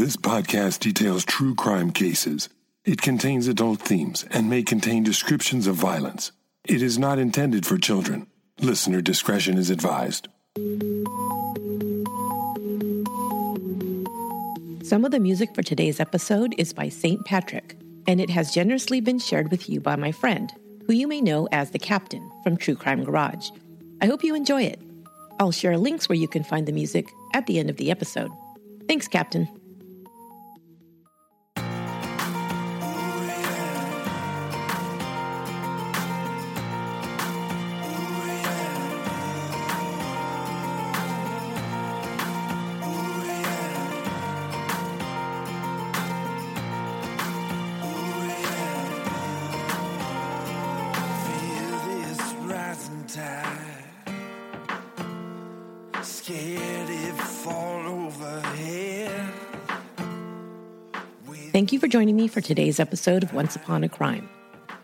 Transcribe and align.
This 0.00 0.16
podcast 0.16 0.78
details 0.78 1.26
true 1.26 1.54
crime 1.54 1.90
cases. 1.90 2.48
It 2.86 3.02
contains 3.02 3.46
adult 3.48 3.82
themes 3.82 4.24
and 4.30 4.48
may 4.48 4.62
contain 4.62 5.02
descriptions 5.02 5.66
of 5.66 5.74
violence. 5.74 6.32
It 6.64 6.80
is 6.80 6.98
not 6.98 7.18
intended 7.18 7.66
for 7.66 7.76
children. 7.76 8.26
Listener 8.60 9.02
discretion 9.02 9.58
is 9.58 9.68
advised. 9.68 10.28
Some 14.82 15.04
of 15.04 15.10
the 15.10 15.20
music 15.20 15.54
for 15.54 15.62
today's 15.62 16.00
episode 16.00 16.54
is 16.56 16.72
by 16.72 16.88
St. 16.88 17.22
Patrick, 17.26 17.76
and 18.06 18.22
it 18.22 18.30
has 18.30 18.54
generously 18.54 19.02
been 19.02 19.18
shared 19.18 19.50
with 19.50 19.68
you 19.68 19.80
by 19.82 19.96
my 19.96 20.12
friend, 20.12 20.50
who 20.86 20.94
you 20.94 21.08
may 21.08 21.20
know 21.20 21.46
as 21.52 21.72
the 21.72 21.78
Captain 21.78 22.26
from 22.42 22.56
True 22.56 22.74
Crime 22.74 23.04
Garage. 23.04 23.50
I 24.00 24.06
hope 24.06 24.24
you 24.24 24.34
enjoy 24.34 24.62
it. 24.62 24.80
I'll 25.38 25.52
share 25.52 25.76
links 25.76 26.08
where 26.08 26.16
you 26.16 26.26
can 26.26 26.42
find 26.42 26.66
the 26.66 26.72
music 26.72 27.06
at 27.34 27.44
the 27.44 27.58
end 27.58 27.68
of 27.68 27.76
the 27.76 27.90
episode. 27.90 28.30
Thanks, 28.88 29.06
Captain. 29.06 29.46
Me 62.20 62.28
for 62.28 62.42
today's 62.42 62.78
episode 62.78 63.22
of 63.22 63.32
Once 63.32 63.56
Upon 63.56 63.82
a 63.82 63.88
Crime. 63.88 64.28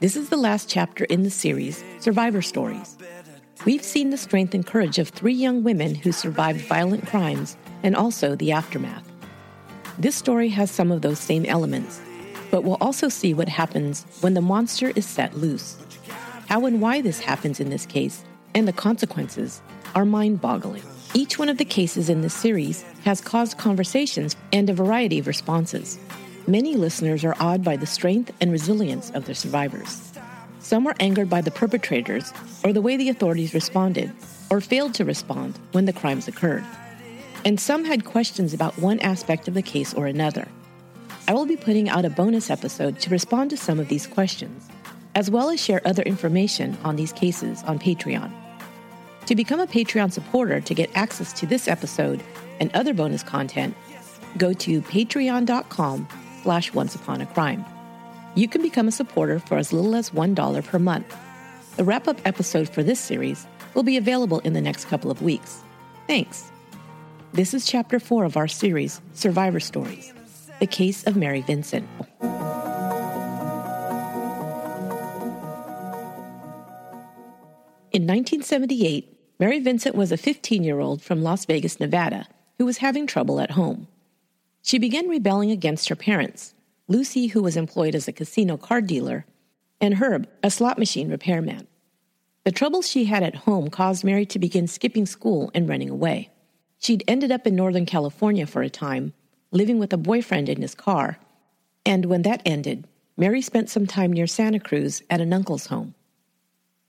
This 0.01 0.17
is 0.17 0.31
the 0.31 0.39
last 0.39 0.71
chapter 0.71 1.05
in 1.05 1.23
the 1.23 1.29
series, 1.29 1.85
Survivor 2.01 2.41
Stories. 2.41 2.97
We've 3.67 3.85
seen 3.85 4.09
the 4.09 4.17
strength 4.17 4.55
and 4.55 4.67
courage 4.67 4.99
of 4.99 5.11
three 5.11 5.35
young 5.35 5.63
women 5.63 5.95
who 5.95 6.13
survived 6.13 6.63
violent 6.63 7.07
crimes 7.07 7.59
and 7.83 7.95
also 7.95 8.37
the 8.37 8.53
aftermath. 8.53 9.07
This 9.99 10.17
story 10.17 10.49
has 10.49 10.71
some 10.71 10.91
of 10.91 11.03
those 11.03 11.19
same 11.19 11.45
elements, 11.45 12.01
but 12.51 12.65
we'll 12.65 12.79
also 12.81 13.11
see 13.11 13.35
what 13.35 13.51
happens 13.51 14.07
when 14.23 14.33
the 14.33 14.41
monster 14.41 14.95
is 14.97 15.05
set 15.05 15.37
loose. 15.37 15.77
How 16.49 16.65
and 16.65 16.81
why 16.81 17.03
this 17.03 17.21
happens 17.21 17.61
in 17.61 17.69
this 17.69 17.85
case, 17.85 18.25
and 18.55 18.67
the 18.67 18.73
consequences, 18.73 19.61
are 19.95 20.07
mind 20.07 20.41
boggling. 20.41 20.85
Each 21.13 21.39
one 21.39 21.51
of 21.51 21.59
the 21.59 21.67
cases 21.67 22.09
in 22.09 22.23
this 22.23 22.33
series 22.33 22.81
has 23.05 23.21
caused 23.21 23.59
conversations 23.59 24.35
and 24.55 24.71
a 24.71 24.75
variety 24.75 25.19
of 25.19 25.27
responses. 25.27 25.99
Many 26.49 26.77
listeners 26.77 27.25
are 27.25 27.35
awed 27.41 27.65
by 27.65 27.77
the 27.77 27.87
strength 27.87 28.33
and 28.41 28.53
resilience 28.53 29.11
of 29.11 29.25
the 29.25 29.35
survivors. 29.35 30.13
Some 30.61 30.85
were 30.85 30.95
angered 31.01 31.29
by 31.29 31.41
the 31.41 31.51
perpetrators 31.51 32.33
or 32.63 32.73
the 32.73 32.81
way 32.81 32.97
the 32.97 33.09
authorities 33.09 33.53
responded 33.53 34.13
or 34.49 34.61
failed 34.61 34.95
to 34.95 35.05
respond 35.05 35.59
when 35.73 35.87
the 35.87 35.93
crimes 35.93 36.29
occurred. 36.29 36.65
And 37.45 37.59
some 37.59 37.85
had 37.85 38.05
questions 38.05 38.55
about 38.55 38.79
one 38.79 39.01
aspect 39.01 39.49
of 39.49 39.55
the 39.55 39.63
case 39.63 39.93
or 39.93 40.07
another. 40.07 40.47
I 41.27 41.35
will 41.35 41.47
be 41.47 41.57
putting 41.57 41.89
out 41.89 42.05
a 42.05 42.11
bonus 42.11 42.49
episode 42.49 43.01
to 43.01 43.11
respond 43.11 43.51
to 43.51 43.57
some 43.57 43.81
of 43.81 43.89
these 43.89 44.07
questions, 44.07 44.69
as 45.17 45.29
well 45.29 45.51
as 45.51 45.61
share 45.61 45.83
other 45.85 46.05
information 46.05 46.79
on 46.85 46.95
these 46.95 47.13
cases 47.13 47.65
on 47.65 47.81
Patreon. 47.81 48.31
To 49.27 49.35
become 49.35 49.59
a 49.59 49.67
Patreon 49.67 50.13
supporter 50.13 50.61
to 50.61 50.75
get 50.75 50.97
access 50.97 51.33
to 51.33 51.47
this 51.47 51.67
episode 51.67 52.23
and 52.61 52.71
other 52.73 52.95
bonus 52.95 53.25
content, 53.25 53.75
go 54.39 54.53
to 54.53 54.81
patreon.com 54.83 56.07
slash 56.47 56.73
once 56.73 56.95
upon 56.95 57.21
a 57.21 57.27
crime. 57.27 57.65
You 58.37 58.47
can 58.47 58.63
become 58.63 58.87
a 58.87 58.93
supporter 58.93 59.41
for 59.41 59.59
as 59.59 59.73
little 59.73 59.97
as 59.97 60.11
$1 60.11 60.65
per 60.65 60.79
month. 60.79 61.13
The 61.77 61.83
wrap-up 61.83 62.21
episode 62.25 62.69
for 62.69 62.85
this 62.85 63.01
series 63.01 63.49
will 63.75 63.83
be 63.83 63.97
available 63.97 64.39
in 64.45 64.53
the 64.53 64.61
next 64.61 64.85
couple 64.85 65.11
of 65.11 65.21
weeks. 65.21 65.61
Thanks. 66.07 66.49
This 67.33 67.53
is 67.53 67.67
chapter 67.67 67.99
4 67.99 68.25
of 68.25 68.37
our 68.37 68.47
series, 68.47 69.01
Survivor 69.13 69.59
Stories, 69.59 70.15
the 70.61 70.69
case 70.69 71.05
of 71.05 71.17
Mary 71.17 71.41
Vincent. 71.41 71.89
In 77.91 78.07
1978, 78.07 79.35
Mary 79.41 79.59
Vincent 79.59 79.97
was 79.97 80.13
a 80.13 80.17
15 80.17 80.63
year 80.63 80.79
old 80.79 81.03
from 81.03 81.23
Las 81.23 81.45
Vegas, 81.45 81.81
Nevada, 81.81 82.29
who 82.59 82.67
was 82.67 82.79
having 82.79 83.09
trouble 83.09 83.41
at 83.41 83.51
home. 83.51 83.89
She 84.67 84.81
began 84.81 85.09
rebelling 85.09 85.53
against 85.53 85.89
her 85.91 85.95
parents, 85.95 86.53
Lucy, 86.89 87.29
who 87.29 87.41
was 87.41 87.57
employed 87.57 87.95
as 87.95 88.09
a 88.09 88.13
casino 88.13 88.57
card 88.57 88.89
dealer, 88.89 89.25
and 89.81 89.95
Herb, 89.95 90.29
a 90.43 90.51
slot 90.51 90.77
machine 90.77 91.09
repairman. 91.09 91.69
The 92.43 92.51
troubles 92.51 92.89
she 92.89 93.05
had 93.05 93.23
at 93.23 93.47
home 93.47 93.71
caused 93.71 94.03
Mary 94.03 94.27
to 94.27 94.41
begin 94.41 94.67
skipping 94.67 95.07
school 95.07 95.53
and 95.55 95.69
running 95.69 95.89
away. 95.89 96.31
She'd 96.81 97.05
ended 97.07 97.31
up 97.31 97.47
in 97.47 97.55
Northern 97.55 97.87
California 97.87 98.45
for 98.45 98.63
a 98.63 98.69
time, 98.69 99.13
living 99.53 99.79
with 99.79 99.93
a 99.93 99.97
boyfriend 99.97 100.49
in 100.49 100.63
his 100.63 100.75
car, 100.75 101.21
and 101.85 102.07
when 102.07 102.23
that 102.23 102.43
ended, 102.45 102.89
Mary 103.17 103.43
spent 103.43 103.71
some 103.71 103.87
time 103.87 104.13
near 104.13 104.27
Santa 104.27 104.59
Cruz 104.59 105.01
at 105.09 105.21
an 105.21 105.33
uncle's 105.33 105.67
home. 105.67 105.95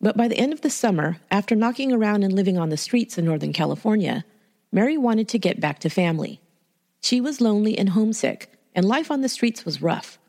But 0.01 0.17
by 0.17 0.27
the 0.27 0.39
end 0.39 0.51
of 0.51 0.61
the 0.61 0.71
summer, 0.71 1.17
after 1.29 1.53
knocking 1.53 1.93
around 1.93 2.23
and 2.23 2.33
living 2.33 2.57
on 2.57 2.69
the 2.69 2.75
streets 2.75 3.19
in 3.19 3.25
Northern 3.25 3.53
California, 3.53 4.25
Mary 4.71 4.97
wanted 4.97 5.27
to 5.27 5.37
get 5.37 5.59
back 5.59 5.77
to 5.81 5.91
family. 5.91 6.41
She 7.01 7.21
was 7.21 7.41
lonely 7.41 7.77
and 7.77 7.89
homesick, 7.89 8.51
and 8.75 8.85
life 8.85 9.09
on 9.09 9.21
the 9.21 9.29
streets 9.29 9.65
was 9.65 9.81
rough. 9.81 10.19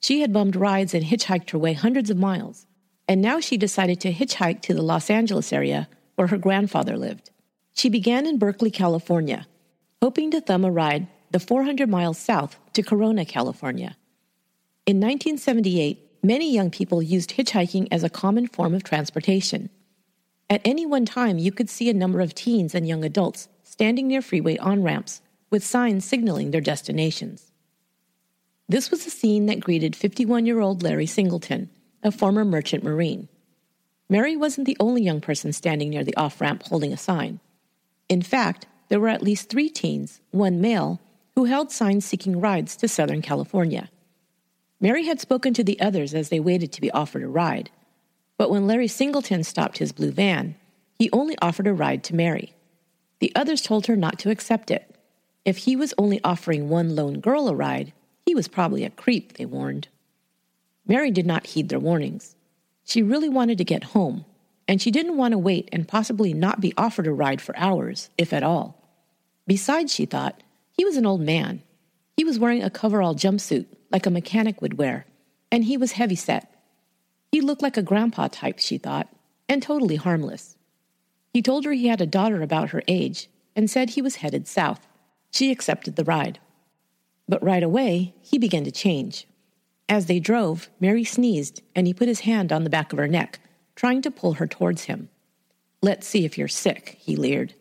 She 0.00 0.20
had 0.20 0.32
bummed 0.32 0.56
rides 0.56 0.94
and 0.94 1.04
hitchhiked 1.04 1.50
her 1.50 1.58
way 1.58 1.72
hundreds 1.72 2.10
of 2.10 2.16
miles, 2.16 2.66
and 3.06 3.20
now 3.20 3.40
she 3.40 3.56
decided 3.56 4.00
to 4.00 4.12
hitchhike 4.12 4.62
to 4.62 4.74
the 4.74 4.82
Los 4.82 5.10
Angeles 5.10 5.52
area 5.52 5.88
where 6.14 6.28
her 6.28 6.38
grandfather 6.38 6.96
lived. 6.96 7.30
She 7.74 7.88
began 7.88 8.26
in 8.26 8.38
Berkeley, 8.38 8.70
California, 8.70 9.46
hoping 10.02 10.30
to 10.30 10.40
thumb 10.40 10.64
a 10.64 10.70
ride 10.70 11.06
the 11.30 11.40
400 11.40 11.88
miles 11.88 12.18
south 12.18 12.56
to 12.72 12.82
Corona, 12.82 13.24
California. 13.24 13.96
In 14.86 14.96
1978, 14.96 16.18
many 16.22 16.52
young 16.52 16.70
people 16.70 17.02
used 17.02 17.30
hitchhiking 17.30 17.88
as 17.90 18.02
a 18.02 18.10
common 18.10 18.46
form 18.46 18.74
of 18.74 18.82
transportation. 18.82 19.70
At 20.48 20.60
any 20.64 20.86
one 20.86 21.06
time, 21.06 21.38
you 21.38 21.52
could 21.52 21.70
see 21.70 21.88
a 21.88 21.94
number 21.94 22.20
of 22.20 22.34
teens 22.34 22.74
and 22.74 22.88
young 22.88 23.04
adults 23.04 23.48
standing 23.62 24.08
near 24.08 24.20
freeway 24.20 24.56
on 24.58 24.82
ramps 24.82 25.22
with 25.50 25.64
signs 25.64 26.04
signaling 26.04 26.50
their 26.50 26.60
destinations. 26.60 27.50
This 28.68 28.90
was 28.90 29.04
the 29.04 29.10
scene 29.10 29.46
that 29.46 29.60
greeted 29.60 29.96
51 29.96 30.46
year 30.46 30.60
old 30.60 30.82
Larry 30.82 31.06
Singleton, 31.06 31.70
a 32.02 32.12
former 32.12 32.44
merchant 32.44 32.84
marine. 32.84 33.28
Mary 34.08 34.36
wasn't 34.36 34.66
the 34.66 34.76
only 34.80 35.02
young 35.02 35.20
person 35.20 35.52
standing 35.52 35.90
near 35.90 36.04
the 36.04 36.16
off 36.16 36.40
ramp 36.40 36.62
holding 36.64 36.92
a 36.92 36.96
sign. 36.96 37.40
In 38.08 38.22
fact, 38.22 38.66
there 38.88 39.00
were 39.00 39.08
at 39.08 39.22
least 39.22 39.48
three 39.48 39.68
teens, 39.68 40.20
one 40.30 40.60
male, 40.60 41.00
who 41.34 41.44
held 41.44 41.70
signs 41.70 42.04
seeking 42.04 42.40
rides 42.40 42.76
to 42.76 42.88
Southern 42.88 43.22
California. 43.22 43.88
Mary 44.80 45.04
had 45.04 45.20
spoken 45.20 45.54
to 45.54 45.62
the 45.62 45.80
others 45.80 46.14
as 46.14 46.28
they 46.28 46.40
waited 46.40 46.72
to 46.72 46.80
be 46.80 46.90
offered 46.90 47.22
a 47.22 47.28
ride, 47.28 47.70
but 48.36 48.50
when 48.50 48.66
Larry 48.66 48.88
Singleton 48.88 49.44
stopped 49.44 49.78
his 49.78 49.92
blue 49.92 50.10
van, 50.10 50.56
he 50.98 51.10
only 51.12 51.36
offered 51.40 51.66
a 51.66 51.74
ride 51.74 52.02
to 52.04 52.14
Mary. 52.14 52.54
The 53.20 53.32
others 53.36 53.62
told 53.62 53.86
her 53.86 53.96
not 53.96 54.18
to 54.20 54.30
accept 54.30 54.70
it. 54.70 54.89
If 55.44 55.58
he 55.58 55.76
was 55.76 55.94
only 55.96 56.20
offering 56.22 56.68
one 56.68 56.94
lone 56.94 57.20
girl 57.20 57.48
a 57.48 57.54
ride, 57.54 57.92
he 58.26 58.34
was 58.34 58.48
probably 58.48 58.84
a 58.84 58.90
creep, 58.90 59.34
they 59.34 59.46
warned. 59.46 59.88
Mary 60.86 61.10
did 61.10 61.26
not 61.26 61.46
heed 61.46 61.68
their 61.68 61.78
warnings. 61.78 62.36
She 62.84 63.02
really 63.02 63.28
wanted 63.28 63.58
to 63.58 63.64
get 63.64 63.84
home, 63.84 64.24
and 64.68 64.82
she 64.82 64.90
didn't 64.90 65.16
want 65.16 65.32
to 65.32 65.38
wait 65.38 65.68
and 65.72 65.88
possibly 65.88 66.34
not 66.34 66.60
be 66.60 66.74
offered 66.76 67.06
a 67.06 67.12
ride 67.12 67.40
for 67.40 67.56
hours, 67.56 68.10
if 68.18 68.32
at 68.32 68.42
all. 68.42 68.76
Besides, 69.46 69.92
she 69.94 70.04
thought, 70.04 70.42
he 70.72 70.84
was 70.84 70.96
an 70.96 71.06
old 71.06 71.20
man. 71.20 71.62
He 72.16 72.24
was 72.24 72.38
wearing 72.38 72.62
a 72.62 72.70
coverall 72.70 73.14
jumpsuit 73.14 73.66
like 73.90 74.06
a 74.06 74.10
mechanic 74.10 74.60
would 74.60 74.78
wear, 74.78 75.06
and 75.50 75.64
he 75.64 75.76
was 75.76 75.92
heavy 75.92 76.16
set. 76.16 76.54
He 77.32 77.40
looked 77.40 77.62
like 77.62 77.76
a 77.76 77.82
grandpa 77.82 78.28
type, 78.28 78.58
she 78.58 78.78
thought, 78.78 79.08
and 79.48 79.62
totally 79.62 79.96
harmless. 79.96 80.56
He 81.32 81.42
told 81.42 81.64
her 81.64 81.72
he 81.72 81.88
had 81.88 82.00
a 82.00 82.06
daughter 82.06 82.42
about 82.42 82.70
her 82.70 82.82
age 82.88 83.28
and 83.54 83.70
said 83.70 83.90
he 83.90 84.02
was 84.02 84.16
headed 84.16 84.46
south. 84.46 84.86
She 85.30 85.50
accepted 85.50 85.96
the 85.96 86.04
ride. 86.04 86.38
But 87.28 87.42
right 87.42 87.62
away, 87.62 88.14
he 88.20 88.38
began 88.38 88.64
to 88.64 88.70
change. 88.70 89.26
As 89.88 90.06
they 90.06 90.20
drove, 90.20 90.70
Mary 90.78 91.04
sneezed 91.04 91.62
and 91.74 91.86
he 91.86 91.94
put 91.94 92.08
his 92.08 92.20
hand 92.20 92.52
on 92.52 92.64
the 92.64 92.70
back 92.70 92.92
of 92.92 92.98
her 92.98 93.08
neck, 93.08 93.40
trying 93.74 94.02
to 94.02 94.10
pull 94.10 94.34
her 94.34 94.46
towards 94.46 94.84
him. 94.84 95.08
Let's 95.82 96.06
see 96.06 96.24
if 96.24 96.36
you're 96.36 96.48
sick, 96.48 96.96
he 97.00 97.16
leered. 97.16 97.54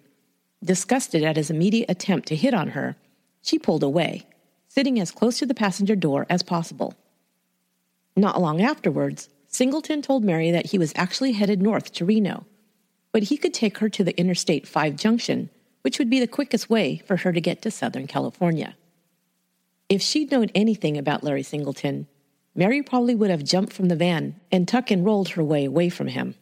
Disgusted 0.64 1.24
at 1.24 1.38
his 1.38 1.50
immediate 1.50 1.90
attempt 1.90 2.28
to 2.28 2.36
hit 2.36 2.54
on 2.54 2.70
her, 2.70 2.98
she 3.42 3.58
pulled 3.58 3.84
away, 3.84 4.28
sitting 4.68 5.00
as 5.00 5.12
close 5.12 5.40
to 5.40 5.46
the 5.46 5.54
passenger 5.54 5.96
door 5.96 6.26
as 6.30 6.44
possible. 6.44 6.94
Not 8.16 8.42
long 8.42 8.62
afterwards, 8.62 9.30
Singleton 9.48 10.02
told 10.02 10.24
Mary 10.24 10.52
that 10.52 10.68
he 10.68 10.78
was 10.78 10.94
actually 10.96 11.32
headed 11.32 11.62
north 11.62 11.94
to 11.94 12.06
Reno, 12.06 12.46
but 13.12 13.24
he 13.24 13.38
could 13.38 13.54
take 13.54 13.78
her 13.80 13.90
to 13.90 14.04
the 14.04 14.18
Interstate 14.20 14.68
5 14.68 14.96
junction, 14.96 15.50
which 15.82 16.00
would 16.00 16.10
be 16.10 16.20
the 16.20 16.28
quickest 16.28 16.70
way 16.70 16.98
for 17.06 17.18
her 17.18 17.32
to 17.32 17.42
get 17.42 17.62
to 17.62 17.72
Southern 17.72 18.08
California. 18.08 18.76
If 19.88 20.02
she'd 20.02 20.32
known 20.32 20.50
anything 20.54 20.98
about 20.98 21.24
Larry 21.24 21.44
Singleton, 21.44 22.08
Mary 22.56 22.82
probably 22.84 23.16
would 23.16 23.30
have 23.30 23.44
jumped 23.44 23.74
from 23.74 23.88
the 23.88 23.96
van 23.96 24.36
and 24.52 24.68
tuck 24.68 24.92
and 24.92 25.06
rolled 25.06 25.30
her 25.30 25.44
way 25.44 25.66
away 25.66 25.90
from 25.90 26.08
him. 26.08 26.36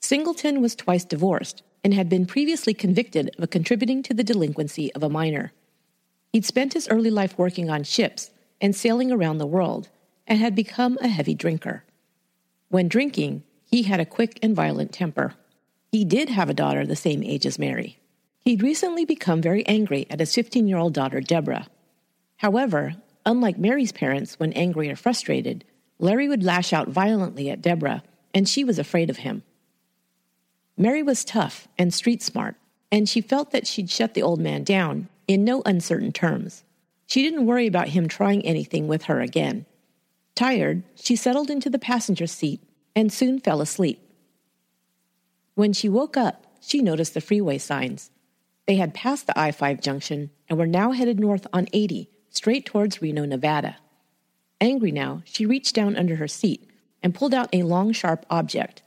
Singleton 0.00 0.60
was 0.60 0.74
twice 0.74 1.04
divorced 1.04 1.62
and 1.84 1.94
had 1.94 2.08
been 2.08 2.26
previously 2.26 2.74
convicted 2.74 3.30
of 3.38 3.50
contributing 3.50 4.02
to 4.02 4.14
the 4.14 4.24
delinquency 4.24 4.92
of 4.94 5.02
a 5.02 5.08
minor. 5.08 5.52
He'd 6.32 6.44
spent 6.44 6.72
his 6.72 6.88
early 6.88 7.10
life 7.10 7.38
working 7.38 7.70
on 7.70 7.84
ships 7.84 8.30
and 8.60 8.74
sailing 8.74 9.12
around 9.12 9.38
the 9.38 9.46
world 9.46 9.88
and 10.26 10.38
had 10.38 10.54
become 10.54 10.98
a 11.00 11.08
heavy 11.08 11.34
drinker. 11.34 11.84
When 12.68 12.88
drinking, 12.88 13.44
he 13.70 13.82
had 13.82 14.00
a 14.00 14.06
quick 14.06 14.38
and 14.42 14.56
violent 14.56 14.92
temper. 14.92 15.34
He 15.92 16.04
did 16.04 16.28
have 16.28 16.50
a 16.50 16.54
daughter 16.54 16.84
the 16.84 16.96
same 16.96 17.22
age 17.22 17.46
as 17.46 17.58
Mary. 17.58 17.98
He'd 18.46 18.62
recently 18.62 19.04
become 19.04 19.42
very 19.42 19.66
angry 19.66 20.06
at 20.08 20.20
his 20.20 20.32
15 20.32 20.68
year 20.68 20.78
old 20.78 20.94
daughter, 20.94 21.20
Deborah. 21.20 21.66
However, 22.36 22.94
unlike 23.24 23.58
Mary's 23.58 23.90
parents 23.90 24.38
when 24.38 24.52
angry 24.52 24.88
or 24.88 24.94
frustrated, 24.94 25.64
Larry 25.98 26.28
would 26.28 26.44
lash 26.44 26.72
out 26.72 26.86
violently 26.86 27.50
at 27.50 27.60
Deborah, 27.60 28.04
and 28.32 28.48
she 28.48 28.62
was 28.62 28.78
afraid 28.78 29.10
of 29.10 29.16
him. 29.16 29.42
Mary 30.76 31.02
was 31.02 31.24
tough 31.24 31.66
and 31.76 31.92
street 31.92 32.22
smart, 32.22 32.54
and 32.92 33.08
she 33.08 33.20
felt 33.20 33.50
that 33.50 33.66
she'd 33.66 33.90
shut 33.90 34.14
the 34.14 34.22
old 34.22 34.38
man 34.38 34.62
down 34.62 35.08
in 35.26 35.42
no 35.42 35.60
uncertain 35.66 36.12
terms. 36.12 36.62
She 37.08 37.22
didn't 37.22 37.46
worry 37.46 37.66
about 37.66 37.88
him 37.88 38.06
trying 38.06 38.46
anything 38.46 38.86
with 38.86 39.06
her 39.06 39.20
again. 39.20 39.66
Tired, 40.36 40.84
she 40.94 41.16
settled 41.16 41.50
into 41.50 41.68
the 41.68 41.80
passenger 41.80 42.28
seat 42.28 42.62
and 42.94 43.12
soon 43.12 43.40
fell 43.40 43.60
asleep. 43.60 44.08
When 45.56 45.72
she 45.72 45.88
woke 45.88 46.16
up, 46.16 46.46
she 46.60 46.80
noticed 46.80 47.14
the 47.14 47.20
freeway 47.20 47.58
signs. 47.58 48.12
They 48.66 48.76
had 48.76 48.94
passed 48.94 49.26
the 49.26 49.38
I 49.38 49.52
5 49.52 49.80
junction 49.80 50.30
and 50.48 50.58
were 50.58 50.66
now 50.66 50.92
headed 50.92 51.20
north 51.20 51.46
on 51.52 51.68
80, 51.72 52.10
straight 52.30 52.66
towards 52.66 53.00
Reno, 53.00 53.24
Nevada. 53.24 53.76
Angry 54.60 54.90
now, 54.90 55.22
she 55.24 55.46
reached 55.46 55.74
down 55.74 55.96
under 55.96 56.16
her 56.16 56.28
seat 56.28 56.68
and 57.02 57.14
pulled 57.14 57.34
out 57.34 57.48
a 57.52 57.62
long, 57.62 57.92
sharp 57.92 58.26
object. 58.30 58.82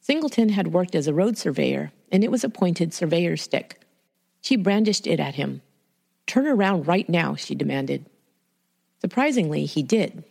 Singleton 0.00 0.50
had 0.50 0.72
worked 0.72 0.94
as 0.94 1.06
a 1.06 1.14
road 1.14 1.36
surveyor, 1.36 1.90
and 2.12 2.22
it 2.22 2.30
was 2.30 2.44
a 2.44 2.48
pointed 2.48 2.92
surveyor's 2.92 3.42
stick. 3.42 3.80
She 4.40 4.56
brandished 4.56 5.06
it 5.06 5.18
at 5.18 5.34
him. 5.34 5.62
Turn 6.26 6.46
around 6.46 6.86
right 6.86 7.08
now, 7.08 7.34
she 7.34 7.54
demanded. 7.54 8.06
Surprisingly, 9.00 9.64
he 9.64 9.82
did. 9.82 10.22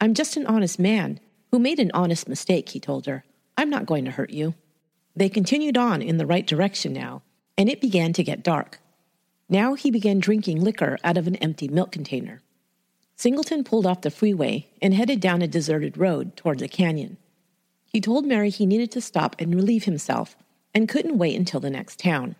I'm 0.00 0.14
just 0.14 0.36
an 0.36 0.46
honest 0.46 0.78
man 0.78 1.18
who 1.50 1.58
made 1.58 1.80
an 1.80 1.90
honest 1.94 2.28
mistake, 2.28 2.68
he 2.68 2.80
told 2.80 3.06
her. 3.06 3.24
I'm 3.56 3.70
not 3.70 3.86
going 3.86 4.04
to 4.04 4.10
hurt 4.10 4.30
you. 4.30 4.54
They 5.16 5.28
continued 5.28 5.76
on 5.76 6.02
in 6.02 6.18
the 6.18 6.26
right 6.26 6.46
direction 6.46 6.92
now, 6.92 7.22
and 7.58 7.68
it 7.68 7.80
began 7.80 8.12
to 8.14 8.22
get 8.22 8.44
dark. 8.44 8.78
Now 9.48 9.74
he 9.74 9.90
began 9.90 10.20
drinking 10.20 10.62
liquor 10.62 10.96
out 11.02 11.18
of 11.18 11.26
an 11.26 11.36
empty 11.36 11.66
milk 11.66 11.90
container. 11.90 12.40
Singleton 13.16 13.64
pulled 13.64 13.84
off 13.84 14.02
the 14.02 14.12
freeway 14.12 14.68
and 14.80 14.94
headed 14.94 15.18
down 15.20 15.42
a 15.42 15.48
deserted 15.48 15.98
road 15.98 16.36
toward 16.36 16.60
the 16.60 16.68
canyon. 16.68 17.16
He 17.84 18.00
told 18.00 18.24
Mary 18.24 18.48
he 18.48 18.64
needed 18.64 18.92
to 18.92 19.00
stop 19.00 19.34
and 19.40 19.52
relieve 19.52 19.84
himself 19.84 20.36
and 20.72 20.88
couldn't 20.88 21.18
wait 21.18 21.34
until 21.34 21.58
the 21.58 21.70
next 21.70 21.98
town. 21.98 22.36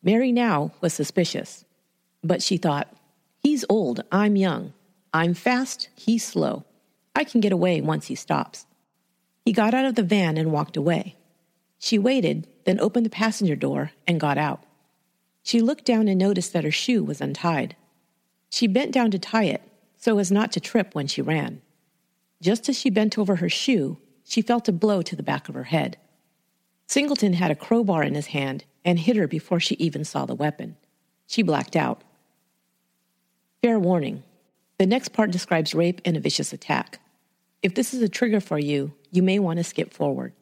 Mary 0.00 0.30
now 0.30 0.70
was 0.80 0.94
suspicious, 0.94 1.64
but 2.22 2.40
she 2.40 2.56
thought, 2.56 2.94
he's 3.40 3.64
old, 3.68 4.04
I'm 4.12 4.36
young. 4.36 4.74
I'm 5.12 5.34
fast, 5.34 5.88
he's 5.96 6.24
slow. 6.24 6.64
I 7.16 7.24
can 7.24 7.40
get 7.40 7.50
away 7.50 7.80
once 7.80 8.06
he 8.06 8.14
stops. 8.14 8.66
He 9.44 9.52
got 9.52 9.74
out 9.74 9.86
of 9.86 9.96
the 9.96 10.04
van 10.04 10.36
and 10.36 10.52
walked 10.52 10.76
away. 10.76 11.16
She 11.78 11.98
waited, 11.98 12.46
then 12.64 12.80
opened 12.80 13.06
the 13.06 13.10
passenger 13.10 13.56
door 13.56 13.92
and 14.06 14.20
got 14.20 14.38
out. 14.38 14.64
She 15.42 15.60
looked 15.60 15.84
down 15.84 16.08
and 16.08 16.18
noticed 16.18 16.52
that 16.52 16.64
her 16.64 16.70
shoe 16.70 17.04
was 17.04 17.20
untied. 17.20 17.76
She 18.50 18.66
bent 18.66 18.92
down 18.92 19.10
to 19.12 19.18
tie 19.18 19.44
it 19.44 19.62
so 19.96 20.18
as 20.18 20.30
not 20.30 20.52
to 20.52 20.60
trip 20.60 20.94
when 20.94 21.06
she 21.06 21.22
ran. 21.22 21.60
Just 22.40 22.68
as 22.68 22.78
she 22.78 22.90
bent 22.90 23.18
over 23.18 23.36
her 23.36 23.48
shoe, 23.48 23.98
she 24.24 24.42
felt 24.42 24.68
a 24.68 24.72
blow 24.72 25.02
to 25.02 25.16
the 25.16 25.22
back 25.22 25.48
of 25.48 25.54
her 25.54 25.64
head. 25.64 25.96
Singleton 26.86 27.34
had 27.34 27.50
a 27.50 27.56
crowbar 27.56 28.02
in 28.02 28.14
his 28.14 28.28
hand 28.28 28.64
and 28.84 28.98
hit 28.98 29.16
her 29.16 29.26
before 29.26 29.60
she 29.60 29.74
even 29.76 30.04
saw 30.04 30.24
the 30.24 30.34
weapon. 30.34 30.76
She 31.26 31.42
blacked 31.42 31.76
out. 31.76 32.02
Fair 33.62 33.78
warning 33.78 34.22
the 34.78 34.86
next 34.86 35.08
part 35.08 35.32
describes 35.32 35.74
rape 35.74 36.00
and 36.04 36.16
a 36.16 36.20
vicious 36.20 36.52
attack. 36.52 37.00
If 37.62 37.74
this 37.74 37.92
is 37.92 38.00
a 38.00 38.08
trigger 38.08 38.40
for 38.40 38.60
you, 38.60 38.94
you 39.10 39.22
may 39.24 39.40
want 39.40 39.58
to 39.58 39.64
skip 39.64 39.92
forward. 39.92 40.32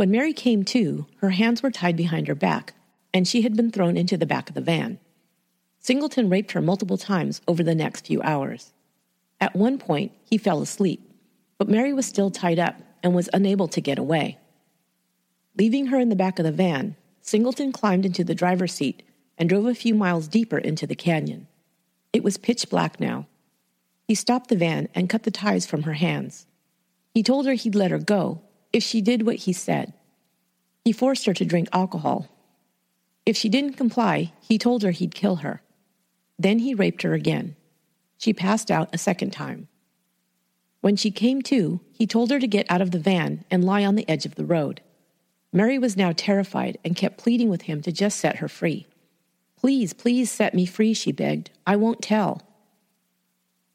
When 0.00 0.10
Mary 0.10 0.32
came 0.32 0.64
to, 0.64 1.04
her 1.16 1.28
hands 1.28 1.62
were 1.62 1.70
tied 1.70 1.94
behind 1.94 2.26
her 2.26 2.34
back, 2.34 2.72
and 3.12 3.28
she 3.28 3.42
had 3.42 3.54
been 3.54 3.70
thrown 3.70 3.98
into 3.98 4.16
the 4.16 4.24
back 4.24 4.48
of 4.48 4.54
the 4.54 4.62
van. 4.62 4.98
Singleton 5.78 6.30
raped 6.30 6.52
her 6.52 6.62
multiple 6.62 6.96
times 6.96 7.42
over 7.46 7.62
the 7.62 7.74
next 7.74 8.06
few 8.06 8.22
hours. 8.22 8.72
At 9.42 9.54
one 9.54 9.76
point, 9.76 10.12
he 10.24 10.38
fell 10.38 10.62
asleep, 10.62 11.06
but 11.58 11.68
Mary 11.68 11.92
was 11.92 12.06
still 12.06 12.30
tied 12.30 12.58
up 12.58 12.76
and 13.02 13.14
was 13.14 13.28
unable 13.34 13.68
to 13.68 13.82
get 13.82 13.98
away. 13.98 14.38
Leaving 15.58 15.88
her 15.88 15.98
in 15.98 16.08
the 16.08 16.16
back 16.16 16.38
of 16.38 16.46
the 16.46 16.50
van, 16.50 16.96
Singleton 17.20 17.70
climbed 17.70 18.06
into 18.06 18.24
the 18.24 18.34
driver's 18.34 18.72
seat 18.72 19.02
and 19.36 19.50
drove 19.50 19.66
a 19.66 19.74
few 19.74 19.94
miles 19.94 20.28
deeper 20.28 20.56
into 20.56 20.86
the 20.86 20.96
canyon. 20.96 21.46
It 22.14 22.24
was 22.24 22.38
pitch 22.38 22.70
black 22.70 23.00
now. 23.00 23.26
He 24.08 24.14
stopped 24.14 24.48
the 24.48 24.56
van 24.56 24.88
and 24.94 25.10
cut 25.10 25.24
the 25.24 25.30
ties 25.30 25.66
from 25.66 25.82
her 25.82 25.92
hands. 25.92 26.46
He 27.12 27.22
told 27.22 27.44
her 27.44 27.52
he'd 27.52 27.74
let 27.74 27.90
her 27.90 27.98
go 27.98 28.40
if 28.72 28.82
she 28.82 29.00
did 29.00 29.26
what 29.26 29.36
he 29.36 29.52
said. 29.52 29.92
He 30.84 30.92
forced 30.92 31.26
her 31.26 31.34
to 31.34 31.44
drink 31.44 31.68
alcohol. 31.72 32.28
If 33.26 33.36
she 33.36 33.48
didn't 33.48 33.74
comply, 33.74 34.32
he 34.40 34.58
told 34.58 34.82
her 34.82 34.90
he'd 34.90 35.14
kill 35.14 35.36
her. 35.36 35.62
Then 36.38 36.60
he 36.60 36.74
raped 36.74 37.02
her 37.02 37.12
again. 37.12 37.56
She 38.16 38.32
passed 38.32 38.70
out 38.70 38.88
a 38.92 38.98
second 38.98 39.30
time. 39.32 39.68
When 40.80 40.96
she 40.96 41.10
came 41.10 41.42
to, 41.42 41.80
he 41.92 42.06
told 42.06 42.30
her 42.30 42.40
to 42.40 42.46
get 42.46 42.70
out 42.70 42.80
of 42.80 42.90
the 42.90 42.98
van 42.98 43.44
and 43.50 43.64
lie 43.64 43.84
on 43.84 43.94
the 43.94 44.08
edge 44.08 44.24
of 44.24 44.36
the 44.36 44.44
road. 44.44 44.80
Mary 45.52 45.78
was 45.78 45.96
now 45.96 46.12
terrified 46.16 46.78
and 46.84 46.96
kept 46.96 47.18
pleading 47.18 47.50
with 47.50 47.62
him 47.62 47.82
to 47.82 47.92
just 47.92 48.18
set 48.18 48.36
her 48.36 48.48
free. 48.48 48.86
Please, 49.56 49.92
please 49.92 50.30
set 50.30 50.54
me 50.54 50.64
free, 50.64 50.94
she 50.94 51.12
begged. 51.12 51.50
I 51.66 51.76
won't 51.76 52.00
tell. 52.00 52.42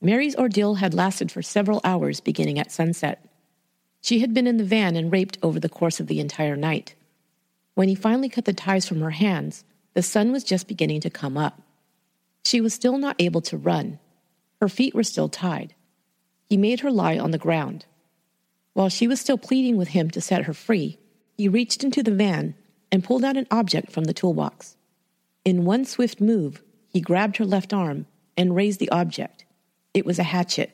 Mary's 0.02 0.36
ordeal 0.36 0.76
had 0.76 0.94
lasted 0.94 1.32
for 1.32 1.42
several 1.42 1.82
hours 1.84 2.20
beginning 2.20 2.58
at 2.58 2.72
sunset. 2.72 3.24
She 4.06 4.20
had 4.20 4.36
been 4.36 4.46
in 4.46 4.58
the 4.58 4.64
van 4.64 4.96
and 4.96 5.12
raped 5.12 5.40
over 5.42 5.60
the 5.60 5.68
course 5.68 6.00
of 6.00 6.06
the 6.06 6.20
entire 6.20 6.56
night. 6.56 6.94
When 7.74 7.90
he 7.90 7.96
finally 7.96 8.30
cut 8.30 8.46
the 8.46 8.54
ties 8.54 8.88
from 8.88 9.02
her 9.02 9.10
hands, 9.10 9.64
the 9.96 10.04
sun 10.04 10.32
was 10.32 10.44
just 10.44 10.68
beginning 10.68 11.02
to 11.02 11.10
come 11.10 11.38
up. 11.38 11.60
She 12.46 12.62
was 12.62 12.72
still 12.72 13.00
not 13.00 13.16
able 13.18 13.42
to 13.42 13.58
run. 13.58 13.98
Her 14.62 14.70
feet 14.70 14.94
were 14.94 15.02
still 15.02 15.28
tied. 15.28 15.74
He 16.48 16.56
made 16.56 16.82
her 16.82 16.92
lie 16.92 17.18
on 17.18 17.32
the 17.32 17.40
ground. 17.40 17.88
While 18.74 18.90
she 18.90 19.08
was 19.08 19.20
still 19.20 19.40
pleading 19.40 19.76
with 19.76 19.88
him 19.88 20.12
to 20.12 20.22
set 20.22 20.44
her 20.44 20.54
free, 20.54 21.00
he 21.36 21.50
reached 21.50 21.84
into 21.84 22.04
the 22.04 22.14
van 22.14 22.54
and 22.92 23.04
pulled 23.04 23.26
out 23.26 23.38
an 23.38 23.48
object 23.50 23.92
from 23.92 24.04
the 24.04 24.14
toolbox. 24.14 24.78
In 25.44 25.66
one 25.66 25.84
swift 25.84 26.22
move, 26.22 26.62
he 26.90 27.02
grabbed 27.02 27.38
her 27.38 27.46
left 27.46 27.74
arm 27.74 28.06
and 28.38 28.56
raised 28.56 28.80
the 28.80 28.92
object. 28.92 29.46
It 29.96 30.06
was 30.06 30.20
a 30.20 30.30
hatchet. 30.30 30.70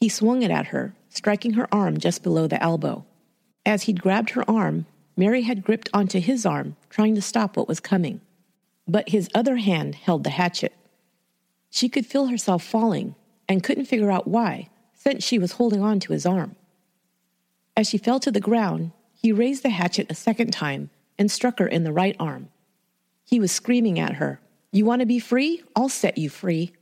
He 0.00 0.08
swung 0.08 0.42
it 0.42 0.50
at 0.50 0.68
her, 0.68 0.94
striking 1.08 1.54
her 1.54 1.72
arm 1.72 1.98
just 1.98 2.22
below 2.22 2.46
the 2.46 2.62
elbow. 2.62 3.04
As 3.64 3.84
he'd 3.84 4.02
grabbed 4.02 4.30
her 4.30 4.48
arm, 4.48 4.86
Mary 5.16 5.42
had 5.42 5.64
gripped 5.64 5.88
onto 5.92 6.20
his 6.20 6.46
arm, 6.46 6.76
trying 6.90 7.14
to 7.14 7.22
stop 7.22 7.56
what 7.56 7.68
was 7.68 7.80
coming. 7.80 8.20
But 8.86 9.08
his 9.08 9.28
other 9.34 9.56
hand 9.56 9.94
held 9.96 10.24
the 10.24 10.30
hatchet. 10.30 10.72
She 11.70 11.88
could 11.88 12.06
feel 12.06 12.26
herself 12.26 12.62
falling 12.62 13.14
and 13.48 13.62
couldn't 13.62 13.86
figure 13.86 14.10
out 14.10 14.28
why, 14.28 14.70
since 14.94 15.24
she 15.24 15.38
was 15.38 15.52
holding 15.52 15.82
on 15.82 16.00
to 16.00 16.12
his 16.12 16.24
arm. 16.24 16.56
As 17.76 17.88
she 17.88 17.98
fell 17.98 18.20
to 18.20 18.30
the 18.30 18.40
ground, 18.40 18.92
he 19.12 19.32
raised 19.32 19.62
the 19.62 19.70
hatchet 19.70 20.10
a 20.10 20.14
second 20.14 20.52
time 20.52 20.90
and 21.18 21.30
struck 21.30 21.58
her 21.58 21.66
in 21.66 21.84
the 21.84 21.92
right 21.92 22.16
arm. 22.20 22.48
He 23.24 23.40
was 23.40 23.52
screaming 23.52 23.98
at 23.98 24.14
her, 24.14 24.40
You 24.72 24.84
want 24.84 25.00
to 25.00 25.06
be 25.06 25.18
free? 25.18 25.62
I'll 25.74 25.88
set 25.88 26.16
you 26.16 26.30
free. 26.30 26.72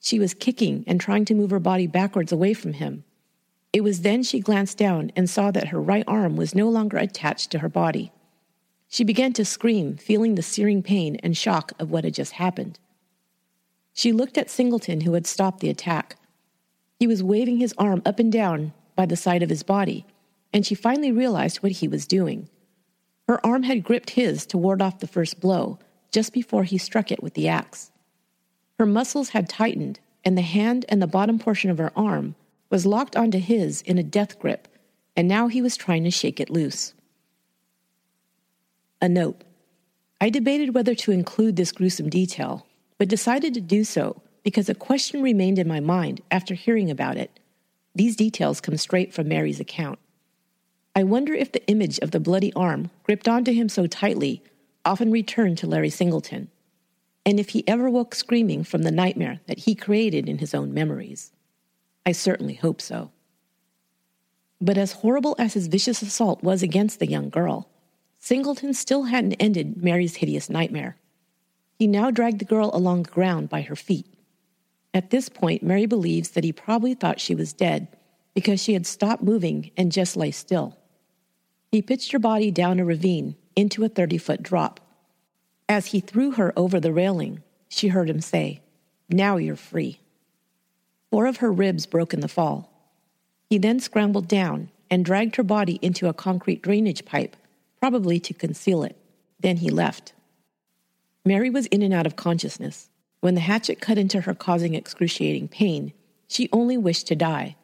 She 0.00 0.18
was 0.18 0.34
kicking 0.34 0.84
and 0.86 1.00
trying 1.00 1.24
to 1.26 1.34
move 1.34 1.50
her 1.50 1.58
body 1.58 1.86
backwards 1.86 2.32
away 2.32 2.54
from 2.54 2.74
him. 2.74 3.04
It 3.76 3.84
was 3.84 4.00
then 4.00 4.22
she 4.22 4.40
glanced 4.40 4.78
down 4.78 5.12
and 5.14 5.28
saw 5.28 5.50
that 5.50 5.68
her 5.68 5.78
right 5.78 6.04
arm 6.08 6.34
was 6.34 6.54
no 6.54 6.66
longer 6.66 6.96
attached 6.96 7.50
to 7.50 7.58
her 7.58 7.68
body. 7.68 8.10
She 8.88 9.04
began 9.04 9.34
to 9.34 9.44
scream, 9.44 9.98
feeling 9.98 10.34
the 10.34 10.42
searing 10.42 10.82
pain 10.82 11.16
and 11.16 11.36
shock 11.36 11.72
of 11.78 11.90
what 11.90 12.04
had 12.04 12.14
just 12.14 12.32
happened. 12.32 12.78
She 13.92 14.12
looked 14.12 14.38
at 14.38 14.48
Singleton, 14.48 15.02
who 15.02 15.12
had 15.12 15.26
stopped 15.26 15.60
the 15.60 15.68
attack. 15.68 16.16
He 16.98 17.06
was 17.06 17.22
waving 17.22 17.58
his 17.58 17.74
arm 17.76 18.00
up 18.06 18.18
and 18.18 18.32
down 18.32 18.72
by 18.94 19.04
the 19.04 19.14
side 19.14 19.42
of 19.42 19.50
his 19.50 19.62
body, 19.62 20.06
and 20.54 20.64
she 20.64 20.74
finally 20.74 21.12
realized 21.12 21.58
what 21.58 21.72
he 21.72 21.86
was 21.86 22.06
doing. 22.06 22.48
Her 23.28 23.44
arm 23.44 23.64
had 23.64 23.84
gripped 23.84 24.08
his 24.08 24.46
to 24.46 24.56
ward 24.56 24.80
off 24.80 25.00
the 25.00 25.06
first 25.06 25.38
blow, 25.38 25.78
just 26.10 26.32
before 26.32 26.64
he 26.64 26.78
struck 26.78 27.12
it 27.12 27.22
with 27.22 27.34
the 27.34 27.48
axe. 27.48 27.90
Her 28.78 28.86
muscles 28.86 29.28
had 29.28 29.50
tightened, 29.50 30.00
and 30.24 30.34
the 30.34 30.40
hand 30.40 30.86
and 30.88 31.02
the 31.02 31.06
bottom 31.06 31.38
portion 31.38 31.68
of 31.68 31.76
her 31.76 31.92
arm 31.94 32.36
was 32.70 32.86
locked 32.86 33.16
onto 33.16 33.38
his 33.38 33.82
in 33.82 33.98
a 33.98 34.02
death 34.02 34.38
grip, 34.38 34.68
and 35.16 35.28
now 35.28 35.48
he 35.48 35.62
was 35.62 35.76
trying 35.76 36.04
to 36.04 36.10
shake 36.10 36.40
it 36.40 36.50
loose. 36.50 36.94
A 39.00 39.08
note. 39.08 39.42
I 40.20 40.30
debated 40.30 40.74
whether 40.74 40.94
to 40.94 41.12
include 41.12 41.56
this 41.56 41.72
gruesome 41.72 42.08
detail, 42.08 42.66
but 42.98 43.08
decided 43.08 43.54
to 43.54 43.60
do 43.60 43.84
so 43.84 44.22
because 44.42 44.68
a 44.68 44.74
question 44.74 45.22
remained 45.22 45.58
in 45.58 45.68
my 45.68 45.80
mind 45.80 46.22
after 46.30 46.54
hearing 46.54 46.90
about 46.90 47.16
it. 47.16 47.38
These 47.94 48.16
details 48.16 48.60
come 48.60 48.76
straight 48.76 49.12
from 49.12 49.28
Mary's 49.28 49.60
account. 49.60 49.98
I 50.94 51.02
wonder 51.02 51.34
if 51.34 51.52
the 51.52 51.66
image 51.66 51.98
of 51.98 52.10
the 52.10 52.20
bloody 52.20 52.52
arm 52.54 52.90
gripped 53.04 53.28
onto 53.28 53.52
him 53.52 53.68
so 53.68 53.86
tightly 53.86 54.42
often 54.84 55.10
returned 55.10 55.58
to 55.58 55.66
Larry 55.66 55.90
Singleton, 55.90 56.48
and 57.26 57.40
if 57.40 57.50
he 57.50 57.66
ever 57.66 57.90
woke 57.90 58.14
screaming 58.14 58.64
from 58.64 58.82
the 58.82 58.90
nightmare 58.90 59.40
that 59.46 59.60
he 59.60 59.74
created 59.74 60.28
in 60.28 60.38
his 60.38 60.54
own 60.54 60.72
memories. 60.72 61.32
I 62.06 62.12
certainly 62.12 62.54
hope 62.54 62.80
so. 62.80 63.10
But 64.60 64.78
as 64.78 64.92
horrible 64.92 65.34
as 65.38 65.54
his 65.54 65.66
vicious 65.66 66.00
assault 66.00 66.42
was 66.42 66.62
against 66.62 67.00
the 67.00 67.10
young 67.10 67.28
girl, 67.28 67.68
Singleton 68.18 68.72
still 68.74 69.04
hadn't 69.04 69.34
ended 69.34 69.82
Mary's 69.82 70.16
hideous 70.16 70.48
nightmare. 70.48 70.96
He 71.78 71.86
now 71.86 72.10
dragged 72.10 72.38
the 72.38 72.46
girl 72.46 72.70
along 72.72 73.02
the 73.02 73.10
ground 73.10 73.48
by 73.48 73.62
her 73.62 73.76
feet. 73.76 74.06
At 74.94 75.10
this 75.10 75.28
point, 75.28 75.62
Mary 75.62 75.84
believes 75.84 76.30
that 76.30 76.44
he 76.44 76.52
probably 76.52 76.94
thought 76.94 77.20
she 77.20 77.34
was 77.34 77.52
dead 77.52 77.88
because 78.34 78.62
she 78.62 78.72
had 78.72 78.86
stopped 78.86 79.22
moving 79.22 79.72
and 79.76 79.92
just 79.92 80.16
lay 80.16 80.30
still. 80.30 80.78
He 81.70 81.82
pitched 81.82 82.12
her 82.12 82.18
body 82.18 82.50
down 82.50 82.80
a 82.80 82.84
ravine 82.84 83.36
into 83.56 83.84
a 83.84 83.88
30 83.88 84.16
foot 84.18 84.42
drop. 84.42 84.80
As 85.68 85.86
he 85.86 86.00
threw 86.00 86.30
her 86.32 86.52
over 86.56 86.78
the 86.78 86.92
railing, 86.92 87.42
she 87.68 87.88
heard 87.88 88.08
him 88.08 88.20
say, 88.20 88.62
Now 89.10 89.36
you're 89.36 89.56
free. 89.56 90.00
Four 91.16 91.24
of 91.24 91.38
her 91.38 91.50
ribs 91.50 91.86
broke 91.86 92.12
in 92.12 92.20
the 92.20 92.28
fall. 92.28 92.70
He 93.48 93.56
then 93.56 93.80
scrambled 93.80 94.28
down 94.28 94.68
and 94.90 95.02
dragged 95.02 95.36
her 95.36 95.42
body 95.42 95.78
into 95.80 96.08
a 96.08 96.12
concrete 96.12 96.60
drainage 96.60 97.06
pipe, 97.06 97.36
probably 97.80 98.20
to 98.20 98.34
conceal 98.34 98.82
it. 98.82 98.98
Then 99.40 99.56
he 99.56 99.70
left. 99.70 100.12
Mary 101.24 101.48
was 101.48 101.64
in 101.68 101.80
and 101.80 101.94
out 101.94 102.04
of 102.04 102.16
consciousness. 102.16 102.90
When 103.20 103.34
the 103.34 103.40
hatchet 103.40 103.80
cut 103.80 103.96
into 103.96 104.20
her, 104.20 104.34
causing 104.34 104.74
excruciating 104.74 105.48
pain, 105.48 105.94
she 106.28 106.50
only 106.52 106.76
wished 106.76 107.06
to 107.06 107.16
die. 107.16 107.56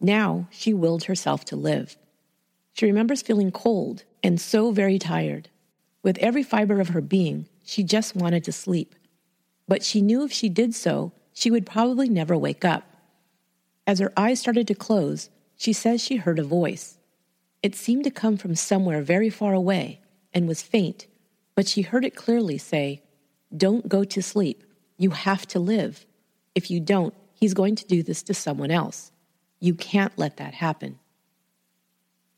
Now 0.00 0.48
she 0.50 0.72
willed 0.72 1.04
herself 1.04 1.44
to 1.44 1.54
live. 1.54 1.98
She 2.72 2.86
remembers 2.86 3.20
feeling 3.20 3.50
cold 3.50 4.04
and 4.22 4.40
so 4.40 4.70
very 4.70 4.98
tired. 4.98 5.50
With 6.02 6.16
every 6.16 6.42
fiber 6.42 6.80
of 6.80 6.88
her 6.88 7.02
being, 7.02 7.46
she 7.62 7.82
just 7.82 8.16
wanted 8.16 8.42
to 8.44 8.52
sleep. 8.52 8.94
But 9.68 9.82
she 9.82 10.00
knew 10.00 10.24
if 10.24 10.32
she 10.32 10.48
did 10.48 10.74
so, 10.74 11.12
she 11.36 11.50
would 11.50 11.66
probably 11.66 12.08
never 12.08 12.34
wake 12.34 12.64
up. 12.64 12.96
As 13.86 13.98
her 13.98 14.10
eyes 14.16 14.40
started 14.40 14.66
to 14.68 14.74
close, 14.74 15.28
she 15.54 15.70
says 15.70 16.00
she 16.00 16.16
heard 16.16 16.38
a 16.38 16.42
voice. 16.42 16.96
It 17.62 17.74
seemed 17.74 18.04
to 18.04 18.10
come 18.10 18.38
from 18.38 18.54
somewhere 18.54 19.02
very 19.02 19.28
far 19.28 19.52
away 19.52 20.00
and 20.32 20.48
was 20.48 20.62
faint, 20.62 21.06
but 21.54 21.68
she 21.68 21.82
heard 21.82 22.06
it 22.06 22.16
clearly 22.16 22.56
say, 22.56 23.02
Don't 23.54 23.86
go 23.86 24.02
to 24.02 24.22
sleep. 24.22 24.64
You 24.96 25.10
have 25.10 25.46
to 25.48 25.58
live. 25.58 26.06
If 26.54 26.70
you 26.70 26.80
don't, 26.80 27.12
he's 27.34 27.52
going 27.52 27.76
to 27.76 27.86
do 27.86 28.02
this 28.02 28.22
to 28.22 28.32
someone 28.32 28.70
else. 28.70 29.12
You 29.60 29.74
can't 29.74 30.16
let 30.16 30.38
that 30.38 30.54
happen. 30.54 30.98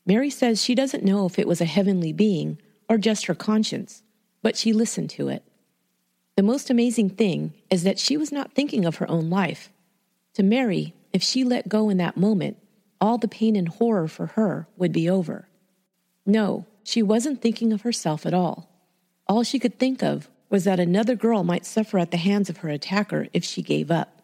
Mary 0.05 0.29
says 0.29 0.61
she 0.61 0.75
doesn't 0.75 1.05
know 1.05 1.25
if 1.25 1.39
it 1.39 1.47
was 1.47 1.61
a 1.61 1.65
heavenly 1.65 2.11
being 2.11 2.59
or 2.89 2.97
just 2.97 3.27
her 3.27 3.35
conscience, 3.35 4.03
but 4.41 4.57
she 4.57 4.73
listened 4.73 5.09
to 5.11 5.29
it. 5.29 5.48
The 6.39 6.43
most 6.43 6.69
amazing 6.69 7.09
thing 7.09 7.53
is 7.69 7.83
that 7.83 7.99
she 7.99 8.15
was 8.15 8.31
not 8.31 8.53
thinking 8.53 8.85
of 8.85 8.95
her 8.95 9.11
own 9.11 9.29
life. 9.29 9.73
To 10.35 10.41
Mary, 10.41 10.93
if 11.11 11.21
she 11.21 11.43
let 11.43 11.67
go 11.67 11.89
in 11.89 11.97
that 11.97 12.15
moment, 12.15 12.55
all 13.01 13.17
the 13.17 13.27
pain 13.27 13.57
and 13.57 13.67
horror 13.67 14.07
for 14.07 14.27
her 14.27 14.65
would 14.77 14.93
be 14.93 15.09
over. 15.09 15.49
No, 16.25 16.65
she 16.81 17.03
wasn't 17.03 17.41
thinking 17.41 17.73
of 17.73 17.81
herself 17.81 18.25
at 18.25 18.33
all. 18.33 18.69
All 19.27 19.43
she 19.43 19.59
could 19.59 19.77
think 19.77 20.01
of 20.01 20.29
was 20.49 20.63
that 20.63 20.79
another 20.79 21.13
girl 21.13 21.43
might 21.43 21.65
suffer 21.65 21.99
at 21.99 22.11
the 22.11 22.15
hands 22.15 22.49
of 22.49 22.59
her 22.59 22.69
attacker 22.69 23.27
if 23.33 23.43
she 23.43 23.61
gave 23.61 23.91
up. 23.91 24.21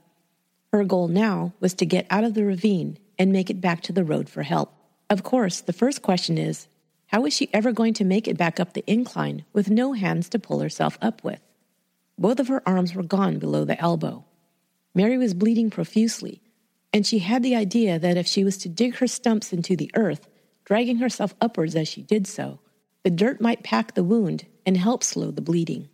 Her 0.72 0.86
goal 0.86 1.10
now 1.10 1.52
was 1.60 1.74
to 1.74 1.86
get 1.86 2.08
out 2.10 2.24
of 2.24 2.34
the 2.34 2.46
ravine 2.46 2.98
and 3.20 3.34
make 3.34 3.50
it 3.50 3.60
back 3.60 3.82
to 3.82 3.92
the 3.92 4.06
road 4.06 4.30
for 4.30 4.44
help. 4.44 4.72
Of 5.10 5.24
course, 5.24 5.60
the 5.60 5.74
first 5.74 6.02
question 6.02 6.38
is 6.38 6.70
how 7.08 7.26
is 7.26 7.34
she 7.34 7.50
ever 7.52 7.74
going 7.74 7.94
to 7.96 8.06
make 8.06 8.26
it 8.26 8.38
back 8.38 8.58
up 8.58 8.72
the 8.72 8.86
incline 8.88 9.44
with 9.52 9.70
no 9.70 9.92
hands 9.92 10.30
to 10.30 10.40
pull 10.40 10.62
herself 10.62 10.98
up 11.02 11.22
with? 11.22 11.42
Both 12.18 12.40
of 12.40 12.48
her 12.48 12.68
arms 12.68 12.96
were 12.96 13.04
gone 13.04 13.40
below 13.40 13.66
the 13.66 13.80
elbow. 13.80 14.26
Mary 14.94 15.18
was 15.18 15.34
bleeding 15.34 15.70
profusely, 15.70 16.42
and 16.94 17.06
she 17.06 17.20
had 17.20 17.44
the 17.44 17.56
idea 17.56 18.00
that 18.00 18.18
if 18.18 18.26
she 18.26 18.44
was 18.44 18.58
to 18.60 18.70
dig 18.70 18.96
her 18.96 19.08
stumps 19.08 19.52
into 19.52 19.76
the 19.76 19.92
earth, 19.96 20.28
dragging 20.64 20.98
herself 20.98 21.36
upwards 21.42 21.76
as 21.76 21.88
she 21.88 22.02
did 22.02 22.26
so, 22.26 22.60
the 23.04 23.10
dirt 23.10 23.42
might 23.42 23.64
pack 23.64 23.94
the 23.94 24.04
wound 24.04 24.46
and 24.66 24.78
help 24.78 25.04
slow 25.04 25.30
the 25.30 25.42
bleeding. 25.42 25.90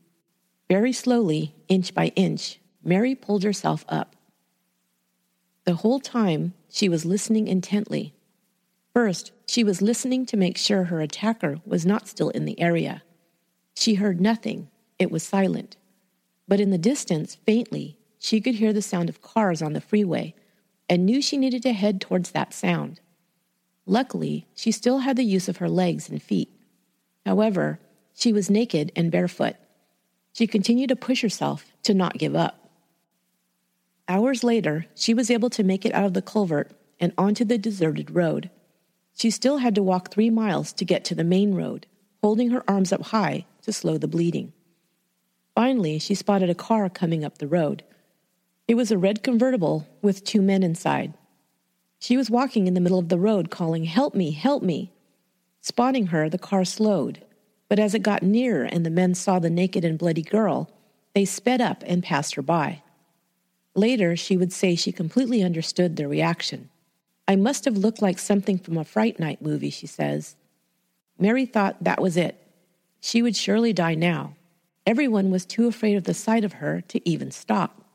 Very 0.70 0.94
slowly, 0.94 1.56
inch 1.68 1.94
by 1.94 2.08
inch, 2.16 2.60
Mary 2.84 3.16
pulled 3.16 3.44
herself 3.44 3.84
up. 3.90 4.16
The 5.66 5.76
whole 5.76 6.00
time, 6.00 6.54
she 6.70 6.88
was 6.88 7.04
listening 7.06 7.48
intently. 7.48 8.14
First, 8.94 9.32
she 9.48 9.64
was 9.64 9.82
listening 9.82 10.26
to 10.28 10.38
make 10.38 10.58
sure 10.58 10.86
her 10.86 11.02
attacker 11.02 11.60
was 11.66 11.86
not 11.86 12.08
still 12.08 12.30
in 12.30 12.46
the 12.46 12.60
area. 12.60 13.04
She 13.76 13.96
heard 13.96 14.22
nothing, 14.22 14.70
it 14.98 15.12
was 15.12 15.24
silent. 15.24 15.78
But 16.48 16.60
in 16.60 16.72
the 16.72 16.78
distance, 16.78 17.36
faintly, 17.46 17.98
she 18.20 18.42
could 18.42 18.56
hear 18.56 18.74
the 18.74 18.82
sound 18.82 19.10
of 19.10 19.22
cars 19.22 19.62
on 19.62 19.74
the 19.74 19.82
freeway 19.82 20.36
and 20.90 21.06
knew 21.06 21.22
she 21.22 21.38
needed 21.38 21.64
to 21.64 21.74
head 21.74 22.02
towards 22.02 22.32
that 22.32 22.54
sound. 22.54 23.00
Luckily, 23.86 24.48
she 24.54 24.72
still 24.72 25.00
had 25.00 25.16
the 25.16 25.24
use 25.24 25.48
of 25.48 25.58
her 25.58 25.70
legs 25.70 26.10
and 26.10 26.22
feet. 26.22 26.50
However, 27.26 27.80
she 28.14 28.34
was 28.34 28.50
naked 28.50 28.92
and 28.96 29.12
barefoot. 29.12 29.56
She 30.34 30.48
continued 30.48 30.90
to 30.90 30.96
push 30.96 31.22
herself 31.22 31.66
to 31.84 31.94
not 31.94 32.18
give 32.18 32.36
up. 32.36 32.70
Hours 34.08 34.44
later, 34.44 34.86
she 34.96 35.14
was 35.14 35.32
able 35.32 35.50
to 35.52 35.64
make 35.64 35.86
it 35.86 35.94
out 35.94 36.06
of 36.06 36.14
the 36.14 36.22
culvert 36.22 36.72
and 37.00 37.14
onto 37.18 37.46
the 37.46 37.58
deserted 37.58 38.12
road. 38.12 38.50
She 39.16 39.30
still 39.30 39.58
had 39.58 39.76
to 39.76 39.84
walk 39.84 40.12
three 40.12 40.30
miles 40.30 40.74
to 40.74 40.86
get 40.86 41.04
to 41.06 41.16
the 41.16 41.24
main 41.24 41.56
road, 41.56 41.88
holding 42.22 42.50
her 42.52 42.64
arms 42.70 42.92
up 42.92 43.02
high 43.04 43.46
to 43.64 43.74
slow 43.74 43.98
the 43.98 44.08
bleeding. 44.08 44.54
Finally, 45.56 46.00
she 46.00 46.16
spotted 46.16 46.50
a 46.50 46.56
car 46.56 46.90
coming 46.90 47.24
up 47.24 47.38
the 47.38 47.48
road. 47.48 47.84
It 48.68 48.76
was 48.76 48.92
a 48.92 48.98
red 48.98 49.24
convertible 49.24 49.88
with 50.02 50.24
two 50.24 50.42
men 50.42 50.64
inside. 50.64 51.14
She 52.00 52.18
was 52.18 52.30
walking 52.30 52.68
in 52.68 52.74
the 52.74 52.82
middle 52.82 53.00
of 53.00 53.10
the 53.10 53.20
road, 53.20 53.52
calling, 53.52 53.84
Help 53.84 54.16
me, 54.16 54.32
help 54.32 54.64
me. 54.64 54.92
Spotting 55.62 56.08
her, 56.08 56.30
the 56.30 56.38
car 56.38 56.66
slowed, 56.66 57.24
but 57.70 57.80
as 57.80 57.94
it 57.94 58.00
got 58.00 58.24
nearer 58.24 58.64
and 58.64 58.86
the 58.86 58.90
men 58.90 59.14
saw 59.14 59.40
the 59.40 59.50
naked 59.50 59.86
and 59.86 60.00
bloody 60.00 60.24
girl, 60.24 60.70
they 61.14 61.26
sped 61.26 61.62
up 61.62 61.84
and 61.86 62.04
passed 62.04 62.36
her 62.36 62.42
by. 62.42 62.82
Later, 63.76 64.16
she 64.16 64.38
would 64.38 64.52
say 64.52 64.76
she 64.76 64.92
completely 64.92 65.44
understood 65.44 65.96
their 65.96 66.08
reaction. 66.08 66.70
I 67.28 67.36
must 67.36 67.66
have 67.66 67.78
looked 67.78 68.02
like 68.02 68.20
something 68.20 68.58
from 68.58 68.78
a 68.78 68.84
Fright 68.84 69.20
Night 69.20 69.42
movie, 69.42 69.70
she 69.70 69.88
says. 69.88 70.36
Mary 71.20 71.46
thought 71.46 71.84
that 71.84 72.02
was 72.02 72.18
it. 72.18 72.42
She 73.00 73.22
would 73.22 73.36
surely 73.36 73.74
die 73.74 73.96
now. 73.96 74.36
Everyone 74.86 75.30
was 75.30 75.46
too 75.46 75.68
afraid 75.68 75.96
of 75.96 76.06
the 76.06 76.14
sight 76.14 76.44
of 76.44 76.54
her 76.54 76.82
to 76.82 77.08
even 77.08 77.32
stop. 77.32 77.86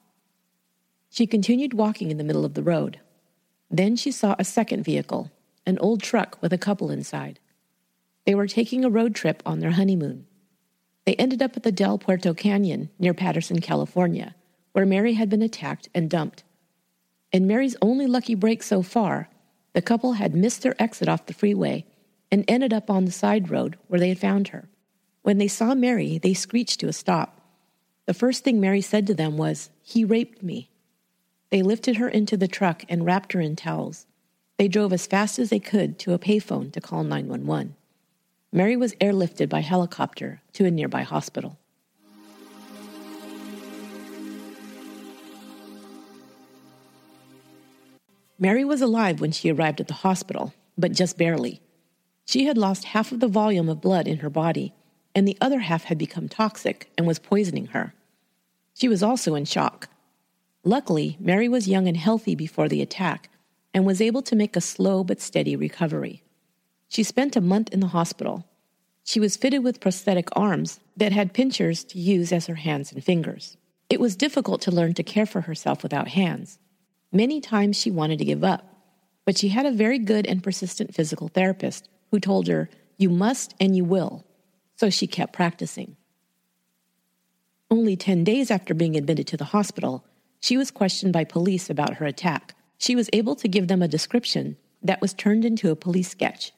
She 1.10 1.26
continued 1.26 1.74
walking 1.74 2.10
in 2.10 2.16
the 2.16 2.24
middle 2.24 2.44
of 2.44 2.54
the 2.54 2.62
road. 2.62 3.00
Then 3.70 3.96
she 3.96 4.12
saw 4.12 4.36
a 4.38 4.44
second 4.44 4.84
vehicle, 4.84 5.32
an 5.66 5.78
old 5.78 6.02
truck 6.02 6.38
with 6.40 6.52
a 6.52 6.58
couple 6.58 6.90
inside. 6.90 7.40
They 8.24 8.34
were 8.34 8.46
taking 8.46 8.84
a 8.84 8.90
road 8.90 9.14
trip 9.14 9.42
on 9.44 9.60
their 9.60 9.72
honeymoon. 9.72 10.26
They 11.04 11.14
ended 11.14 11.42
up 11.42 11.56
at 11.56 11.62
the 11.62 11.72
Del 11.72 11.98
Puerto 11.98 12.34
Canyon 12.34 12.90
near 12.98 13.14
Patterson, 13.14 13.60
California, 13.60 14.34
where 14.72 14.86
Mary 14.86 15.14
had 15.14 15.28
been 15.28 15.42
attacked 15.42 15.88
and 15.94 16.10
dumped. 16.10 16.44
In 17.32 17.46
Mary's 17.46 17.76
only 17.82 18.06
lucky 18.06 18.34
break 18.34 18.62
so 18.62 18.82
far, 18.82 19.28
the 19.72 19.82
couple 19.82 20.14
had 20.14 20.34
missed 20.34 20.62
their 20.62 20.80
exit 20.80 21.08
off 21.08 21.26
the 21.26 21.34
freeway 21.34 21.84
and 22.30 22.44
ended 22.48 22.72
up 22.72 22.90
on 22.90 23.04
the 23.04 23.12
side 23.12 23.50
road 23.50 23.76
where 23.88 24.00
they 24.00 24.08
had 24.08 24.18
found 24.18 24.48
her. 24.48 24.68
When 25.26 25.38
they 25.38 25.48
saw 25.48 25.74
Mary, 25.74 26.18
they 26.18 26.34
screeched 26.34 26.78
to 26.78 26.86
a 26.86 26.92
stop. 26.92 27.40
The 28.04 28.14
first 28.14 28.44
thing 28.44 28.60
Mary 28.60 28.80
said 28.80 29.08
to 29.08 29.14
them 29.14 29.36
was, 29.36 29.70
He 29.82 30.04
raped 30.04 30.40
me. 30.40 30.70
They 31.50 31.62
lifted 31.62 31.96
her 31.96 32.08
into 32.08 32.36
the 32.36 32.46
truck 32.46 32.84
and 32.88 33.04
wrapped 33.04 33.32
her 33.32 33.40
in 33.40 33.56
towels. 33.56 34.06
They 34.56 34.68
drove 34.68 34.92
as 34.92 35.08
fast 35.08 35.40
as 35.40 35.50
they 35.50 35.58
could 35.58 35.98
to 35.98 36.12
a 36.12 36.18
payphone 36.20 36.70
to 36.70 36.80
call 36.80 37.02
911. 37.02 37.74
Mary 38.52 38.76
was 38.76 38.94
airlifted 39.00 39.48
by 39.48 39.62
helicopter 39.62 40.42
to 40.52 40.64
a 40.64 40.70
nearby 40.70 41.02
hospital. 41.02 41.58
Mary 48.38 48.64
was 48.64 48.80
alive 48.80 49.20
when 49.20 49.32
she 49.32 49.50
arrived 49.50 49.80
at 49.80 49.88
the 49.88 49.94
hospital, 49.94 50.54
but 50.78 50.92
just 50.92 51.18
barely. 51.18 51.60
She 52.26 52.44
had 52.44 52.56
lost 52.56 52.84
half 52.84 53.10
of 53.10 53.18
the 53.18 53.26
volume 53.26 53.68
of 53.68 53.80
blood 53.80 54.06
in 54.06 54.18
her 54.18 54.30
body, 54.30 54.72
and 55.16 55.26
the 55.26 55.38
other 55.40 55.60
half 55.60 55.84
had 55.84 55.96
become 55.96 56.28
toxic 56.28 56.90
and 56.98 57.06
was 57.06 57.18
poisoning 57.18 57.68
her. 57.68 57.94
She 58.74 58.86
was 58.86 59.02
also 59.02 59.34
in 59.34 59.46
shock. 59.46 59.88
Luckily, 60.62 61.16
Mary 61.18 61.48
was 61.48 61.66
young 61.66 61.88
and 61.88 61.96
healthy 61.96 62.34
before 62.34 62.68
the 62.68 62.82
attack 62.82 63.30
and 63.72 63.86
was 63.86 64.02
able 64.02 64.20
to 64.20 64.36
make 64.36 64.54
a 64.54 64.60
slow 64.60 65.02
but 65.02 65.22
steady 65.22 65.56
recovery. 65.56 66.22
She 66.88 67.02
spent 67.02 67.34
a 67.34 67.40
month 67.40 67.72
in 67.72 67.80
the 67.80 67.86
hospital. 67.88 68.46
She 69.04 69.18
was 69.18 69.38
fitted 69.38 69.64
with 69.64 69.80
prosthetic 69.80 70.28
arms 70.36 70.80
that 70.98 71.12
had 71.12 71.32
pinchers 71.32 71.82
to 71.84 71.98
use 71.98 72.30
as 72.30 72.46
her 72.46 72.56
hands 72.56 72.92
and 72.92 73.02
fingers. 73.02 73.56
It 73.88 74.00
was 74.00 74.16
difficult 74.16 74.60
to 74.62 74.70
learn 74.70 74.92
to 74.94 75.02
care 75.02 75.26
for 75.26 75.42
herself 75.42 75.82
without 75.82 76.08
hands. 76.08 76.58
Many 77.10 77.40
times 77.40 77.80
she 77.80 77.90
wanted 77.90 78.18
to 78.18 78.26
give 78.26 78.44
up, 78.44 78.66
but 79.24 79.38
she 79.38 79.48
had 79.48 79.64
a 79.64 79.72
very 79.72 79.98
good 79.98 80.26
and 80.26 80.42
persistent 80.42 80.94
physical 80.94 81.28
therapist 81.28 81.88
who 82.10 82.20
told 82.20 82.48
her, 82.48 82.68
You 82.98 83.08
must 83.08 83.54
and 83.58 83.74
you 83.74 83.84
will. 83.86 84.25
So 84.76 84.90
she 84.90 85.06
kept 85.06 85.32
practicing. 85.32 85.96
Only 87.70 87.96
10 87.96 88.24
days 88.24 88.50
after 88.50 88.74
being 88.74 88.96
admitted 88.96 89.26
to 89.28 89.36
the 89.36 89.44
hospital, 89.46 90.04
she 90.40 90.56
was 90.56 90.70
questioned 90.70 91.12
by 91.12 91.24
police 91.24 91.68
about 91.68 91.94
her 91.94 92.06
attack. 92.06 92.54
She 92.78 92.94
was 92.94 93.10
able 93.12 93.34
to 93.36 93.48
give 93.48 93.68
them 93.68 93.82
a 93.82 93.88
description 93.88 94.56
that 94.82 95.00
was 95.00 95.14
turned 95.14 95.44
into 95.44 95.70
a 95.70 95.76
police 95.76 96.08
sketch. 96.08 96.52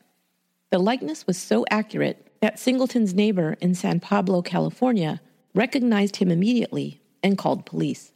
The 0.70 0.78
likeness 0.78 1.26
was 1.26 1.38
so 1.38 1.64
accurate 1.70 2.30
that 2.40 2.58
Singleton's 2.58 3.14
neighbor 3.14 3.56
in 3.60 3.75
San 3.75 4.00
Pablo, 4.00 4.42
California, 4.42 5.20
recognized 5.54 6.16
him 6.16 6.30
immediately 6.30 7.00
and 7.22 7.38
called 7.38 7.66
police. 7.66 8.12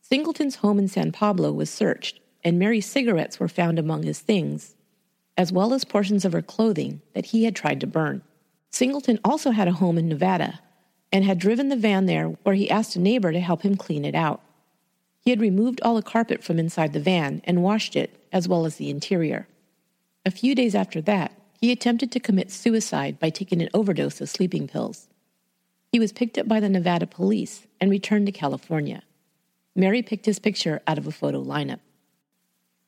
Singleton's 0.00 0.56
home 0.56 0.78
in 0.78 0.88
San 0.88 1.10
Pablo 1.12 1.52
was 1.52 1.68
searched, 1.68 2.20
and 2.44 2.58
Mary's 2.58 2.86
cigarettes 2.86 3.40
were 3.40 3.48
found 3.48 3.78
among 3.78 4.04
his 4.04 4.20
things, 4.20 4.76
as 5.36 5.52
well 5.52 5.74
as 5.74 5.84
portions 5.84 6.24
of 6.24 6.32
her 6.32 6.40
clothing 6.40 7.02
that 7.14 7.26
he 7.26 7.44
had 7.44 7.56
tried 7.56 7.80
to 7.80 7.86
burn. 7.86 8.22
Singleton 8.70 9.18
also 9.24 9.50
had 9.50 9.68
a 9.68 9.72
home 9.72 9.98
in 9.98 10.08
Nevada 10.08 10.60
and 11.12 11.24
had 11.24 11.38
driven 11.38 11.68
the 11.68 11.76
van 11.76 12.06
there 12.06 12.28
where 12.42 12.54
he 12.54 12.70
asked 12.70 12.96
a 12.96 13.00
neighbor 13.00 13.32
to 13.32 13.40
help 13.40 13.62
him 13.62 13.76
clean 13.76 14.04
it 14.04 14.14
out. 14.14 14.42
He 15.20 15.30
had 15.30 15.40
removed 15.40 15.80
all 15.82 15.94
the 15.94 16.02
carpet 16.02 16.44
from 16.44 16.58
inside 16.58 16.92
the 16.92 17.00
van 17.00 17.42
and 17.44 17.62
washed 17.62 17.96
it, 17.96 18.26
as 18.32 18.48
well 18.48 18.66
as 18.66 18.76
the 18.76 18.90
interior. 18.90 19.48
A 20.24 20.30
few 20.30 20.54
days 20.54 20.74
after 20.74 21.00
that, 21.02 21.32
he 21.60 21.72
attempted 21.72 22.12
to 22.12 22.20
commit 22.20 22.50
suicide 22.50 23.18
by 23.18 23.30
taking 23.30 23.60
an 23.60 23.68
overdose 23.74 24.20
of 24.20 24.28
sleeping 24.28 24.68
pills. 24.68 25.08
He 25.90 25.98
was 25.98 26.12
picked 26.12 26.38
up 26.38 26.46
by 26.46 26.60
the 26.60 26.68
Nevada 26.68 27.06
police 27.06 27.66
and 27.80 27.90
returned 27.90 28.26
to 28.26 28.32
California. 28.32 29.02
Mary 29.74 30.02
picked 30.02 30.26
his 30.26 30.38
picture 30.38 30.82
out 30.86 30.98
of 30.98 31.06
a 31.06 31.12
photo 31.12 31.42
lineup. 31.42 31.80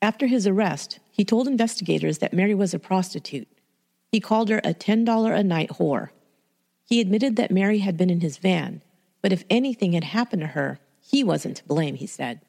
After 0.01 0.27
his 0.27 0.47
arrest, 0.47 0.99
he 1.11 1.25
told 1.25 1.47
investigators 1.47 2.19
that 2.19 2.33
Mary 2.33 2.55
was 2.55 2.73
a 2.73 2.79
prostitute. 2.79 3.47
He 4.11 4.19
called 4.19 4.49
her 4.49 4.59
a 4.59 4.73
$10 4.73 5.39
a 5.39 5.43
night 5.43 5.69
whore. 5.71 6.09
He 6.85 6.99
admitted 6.99 7.37
that 7.37 7.51
Mary 7.51 7.79
had 7.79 7.95
been 7.95 8.09
in 8.09 8.21
his 8.21 8.37
van, 8.37 8.81
but 9.21 9.31
if 9.31 9.45
anything 9.49 9.93
had 9.93 10.03
happened 10.03 10.41
to 10.41 10.47
her, 10.47 10.79
he 10.99 11.23
wasn't 11.23 11.57
to 11.57 11.65
blame, 11.65 11.95
he 11.95 12.07
said. 12.07 12.41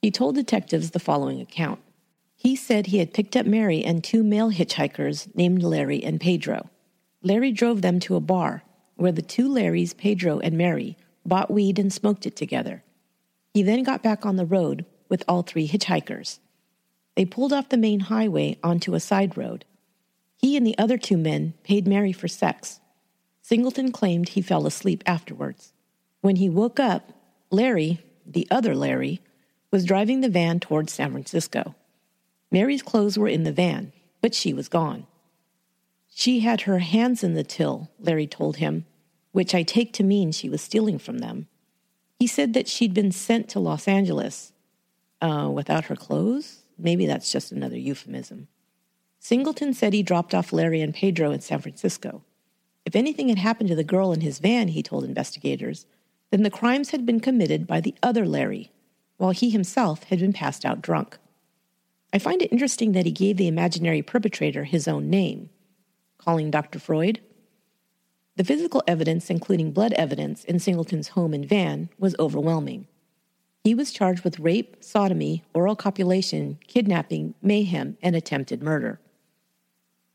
He 0.00 0.10
told 0.10 0.34
detectives 0.34 0.90
the 0.90 0.98
following 0.98 1.40
account. 1.40 1.80
He 2.36 2.56
said 2.56 2.86
he 2.86 2.98
had 2.98 3.14
picked 3.14 3.36
up 3.36 3.46
Mary 3.46 3.84
and 3.84 4.02
two 4.02 4.22
male 4.22 4.50
hitchhikers 4.50 5.34
named 5.34 5.62
Larry 5.62 6.02
and 6.02 6.20
Pedro. 6.20 6.70
Larry 7.22 7.52
drove 7.52 7.82
them 7.82 7.98
to 8.00 8.16
a 8.16 8.20
bar 8.20 8.62
where 8.96 9.12
the 9.12 9.22
two 9.22 9.48
Larrys, 9.48 9.96
Pedro 9.96 10.38
and 10.38 10.56
Mary, 10.56 10.96
bought 11.24 11.50
weed 11.50 11.78
and 11.78 11.92
smoked 11.92 12.26
it 12.26 12.36
together. 12.36 12.82
He 13.52 13.62
then 13.62 13.82
got 13.82 14.02
back 14.02 14.24
on 14.24 14.36
the 14.36 14.46
road 14.46 14.86
with 15.08 15.24
all 15.28 15.42
three 15.42 15.68
hitchhikers. 15.68 16.38
They 17.14 17.24
pulled 17.24 17.52
off 17.52 17.68
the 17.68 17.76
main 17.76 18.00
highway 18.00 18.58
onto 18.62 18.94
a 18.94 19.00
side 19.00 19.36
road. 19.36 19.64
He 20.38 20.56
and 20.56 20.66
the 20.66 20.76
other 20.78 20.98
two 20.98 21.16
men 21.16 21.54
paid 21.64 21.86
Mary 21.86 22.12
for 22.12 22.28
sex. 22.28 22.80
Singleton 23.42 23.92
claimed 23.92 24.30
he 24.30 24.42
fell 24.42 24.66
asleep 24.66 25.02
afterwards. 25.06 25.72
When 26.20 26.36
he 26.36 26.48
woke 26.48 26.80
up, 26.80 27.12
Larry, 27.50 28.00
the 28.26 28.48
other 28.50 28.74
Larry, 28.74 29.20
was 29.70 29.84
driving 29.84 30.20
the 30.20 30.28
van 30.28 30.60
towards 30.60 30.92
San 30.92 31.12
Francisco. 31.12 31.74
Mary's 32.50 32.82
clothes 32.82 33.18
were 33.18 33.28
in 33.28 33.44
the 33.44 33.52
van, 33.52 33.92
but 34.20 34.34
she 34.34 34.52
was 34.52 34.68
gone. 34.68 35.06
She 36.08 36.40
had 36.40 36.62
her 36.62 36.78
hands 36.78 37.22
in 37.22 37.34
the 37.34 37.44
till, 37.44 37.90
Larry 38.00 38.26
told 38.26 38.56
him, 38.56 38.86
which 39.32 39.54
I 39.54 39.62
take 39.62 39.92
to 39.94 40.02
mean 40.02 40.32
she 40.32 40.48
was 40.48 40.62
stealing 40.62 40.98
from 40.98 41.18
them. 41.18 41.46
He 42.18 42.26
said 42.26 42.54
that 42.54 42.68
she'd 42.68 42.94
been 42.94 43.12
sent 43.12 43.48
to 43.50 43.60
Los 43.60 43.86
Angeles. 43.86 44.52
Uh, 45.20 45.50
without 45.52 45.86
her 45.86 45.96
clothes? 45.96 46.62
Maybe 46.78 47.06
that's 47.06 47.30
just 47.30 47.52
another 47.52 47.76
euphemism. 47.76 48.48
Singleton 49.26 49.74
said 49.74 49.92
he 49.92 50.04
dropped 50.04 50.36
off 50.36 50.52
Larry 50.52 50.80
and 50.80 50.94
Pedro 50.94 51.32
in 51.32 51.40
San 51.40 51.58
Francisco. 51.58 52.22
If 52.84 52.94
anything 52.94 53.28
had 53.28 53.38
happened 53.38 53.68
to 53.70 53.74
the 53.74 53.82
girl 53.82 54.12
in 54.12 54.20
his 54.20 54.38
van, 54.38 54.68
he 54.68 54.84
told 54.84 55.02
investigators, 55.02 55.84
then 56.30 56.44
the 56.44 56.48
crimes 56.48 56.90
had 56.90 57.04
been 57.04 57.18
committed 57.18 57.66
by 57.66 57.80
the 57.80 57.96
other 58.04 58.24
Larry, 58.24 58.70
while 59.16 59.32
he 59.32 59.50
himself 59.50 60.04
had 60.04 60.20
been 60.20 60.32
passed 60.32 60.64
out 60.64 60.80
drunk. 60.80 61.18
I 62.12 62.20
find 62.20 62.40
it 62.40 62.52
interesting 62.52 62.92
that 62.92 63.04
he 63.04 63.10
gave 63.10 63.36
the 63.36 63.48
imaginary 63.48 64.00
perpetrator 64.00 64.62
his 64.62 64.86
own 64.86 65.10
name, 65.10 65.50
calling 66.18 66.52
Dr. 66.52 66.78
Freud. 66.78 67.18
The 68.36 68.44
physical 68.44 68.84
evidence, 68.86 69.28
including 69.28 69.72
blood 69.72 69.92
evidence, 69.94 70.44
in 70.44 70.60
Singleton's 70.60 71.08
home 71.08 71.34
and 71.34 71.44
van 71.44 71.88
was 71.98 72.14
overwhelming. 72.20 72.86
He 73.64 73.74
was 73.74 73.90
charged 73.90 74.22
with 74.22 74.38
rape, 74.38 74.76
sodomy, 74.78 75.42
oral 75.52 75.74
copulation, 75.74 76.60
kidnapping, 76.68 77.34
mayhem, 77.42 77.98
and 78.00 78.14
attempted 78.14 78.62
murder. 78.62 79.00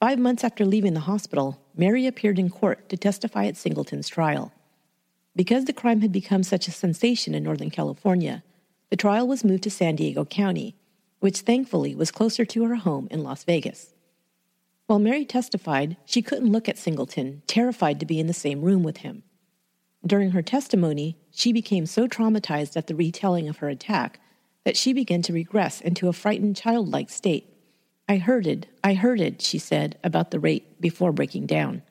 Five 0.01 0.17
months 0.17 0.43
after 0.43 0.65
leaving 0.65 0.95
the 0.95 1.01
hospital, 1.01 1.61
Mary 1.77 2.07
appeared 2.07 2.39
in 2.39 2.49
court 2.49 2.89
to 2.89 2.97
testify 2.97 3.45
at 3.45 3.55
Singleton's 3.55 4.09
trial. 4.09 4.51
Because 5.35 5.65
the 5.65 5.73
crime 5.73 6.01
had 6.01 6.11
become 6.11 6.41
such 6.41 6.67
a 6.67 6.71
sensation 6.71 7.35
in 7.35 7.43
Northern 7.43 7.69
California, 7.69 8.41
the 8.89 8.95
trial 8.95 9.27
was 9.27 9.43
moved 9.43 9.61
to 9.61 9.69
San 9.69 9.95
Diego 9.95 10.25
County, 10.25 10.75
which 11.19 11.41
thankfully 11.41 11.93
was 11.93 12.09
closer 12.09 12.45
to 12.45 12.63
her 12.63 12.77
home 12.77 13.07
in 13.11 13.21
Las 13.21 13.43
Vegas. 13.43 13.93
While 14.87 14.97
Mary 14.97 15.23
testified, 15.23 15.97
she 16.03 16.23
couldn't 16.23 16.51
look 16.51 16.67
at 16.67 16.79
Singleton, 16.79 17.43
terrified 17.45 17.99
to 17.99 18.07
be 18.07 18.19
in 18.19 18.25
the 18.25 18.33
same 18.33 18.63
room 18.63 18.81
with 18.81 18.97
him. 18.97 19.21
During 20.03 20.31
her 20.31 20.41
testimony, 20.41 21.15
she 21.29 21.53
became 21.53 21.85
so 21.85 22.07
traumatized 22.07 22.75
at 22.75 22.87
the 22.87 22.95
retelling 22.95 23.47
of 23.47 23.57
her 23.57 23.69
attack 23.69 24.19
that 24.65 24.75
she 24.75 24.93
began 24.93 25.21
to 25.21 25.31
regress 25.31 25.79
into 25.79 26.07
a 26.07 26.13
frightened 26.13 26.55
childlike 26.55 27.11
state. 27.11 27.50
I 28.11 28.17
heard 28.17 28.45
it, 28.45 28.67
I 28.83 28.93
heard 28.93 29.21
it, 29.21 29.41
she 29.41 29.57
said 29.57 29.97
about 30.03 30.31
the 30.31 30.39
rape 30.41 30.81
before 30.81 31.13
breaking 31.13 31.45
down. 31.45 31.81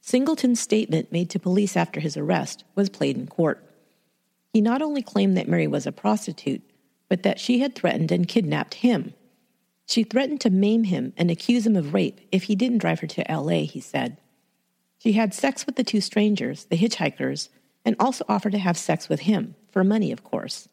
Singleton's 0.00 0.58
statement 0.58 1.12
made 1.12 1.28
to 1.28 1.38
police 1.38 1.76
after 1.76 2.00
his 2.00 2.16
arrest 2.16 2.64
was 2.74 2.88
played 2.88 3.18
in 3.18 3.26
court. 3.26 3.62
He 4.54 4.62
not 4.62 4.80
only 4.80 5.02
claimed 5.02 5.36
that 5.36 5.46
Mary 5.46 5.66
was 5.66 5.86
a 5.86 5.92
prostitute, 5.92 6.62
but 7.10 7.24
that 7.24 7.38
she 7.38 7.58
had 7.58 7.74
threatened 7.74 8.10
and 8.10 8.26
kidnapped 8.26 8.76
him. 8.76 9.12
She 9.84 10.02
threatened 10.02 10.40
to 10.40 10.48
maim 10.48 10.84
him 10.84 11.12
and 11.18 11.30
accuse 11.30 11.66
him 11.66 11.76
of 11.76 11.92
rape 11.92 12.22
if 12.32 12.44
he 12.44 12.56
didn't 12.56 12.78
drive 12.78 13.00
her 13.00 13.06
to 13.08 13.24
LA, 13.28 13.66
he 13.66 13.80
said. 13.80 14.16
She 14.98 15.12
had 15.12 15.34
sex 15.34 15.66
with 15.66 15.76
the 15.76 15.84
two 15.84 16.00
strangers, 16.00 16.64
the 16.64 16.78
hitchhikers, 16.78 17.50
and 17.84 17.96
also 18.00 18.24
offered 18.30 18.52
to 18.52 18.58
have 18.58 18.78
sex 18.78 19.10
with 19.10 19.20
him, 19.20 19.56
for 19.72 19.84
money, 19.84 20.10
of 20.10 20.24
course. 20.24 20.70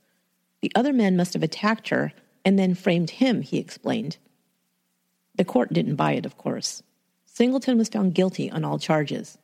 The 0.62 0.72
other 0.76 0.94
men 0.94 1.18
must 1.18 1.34
have 1.34 1.44
attacked 1.44 1.90
her 1.90 2.14
and 2.46 2.58
then 2.58 2.74
framed 2.74 3.10
him, 3.10 3.42
he 3.42 3.58
explained. 3.58 4.16
The 5.38 5.46
court 5.46 5.74
didn't 5.74 5.96
buy 5.96 6.14
it, 6.14 6.26
of 6.26 6.38
course. 6.38 6.84
Singleton 7.26 7.78
was 7.78 7.90
found 7.90 8.16
guilty 8.16 8.50
on 8.50 8.64
all 8.64 8.80
charges. 8.80 9.38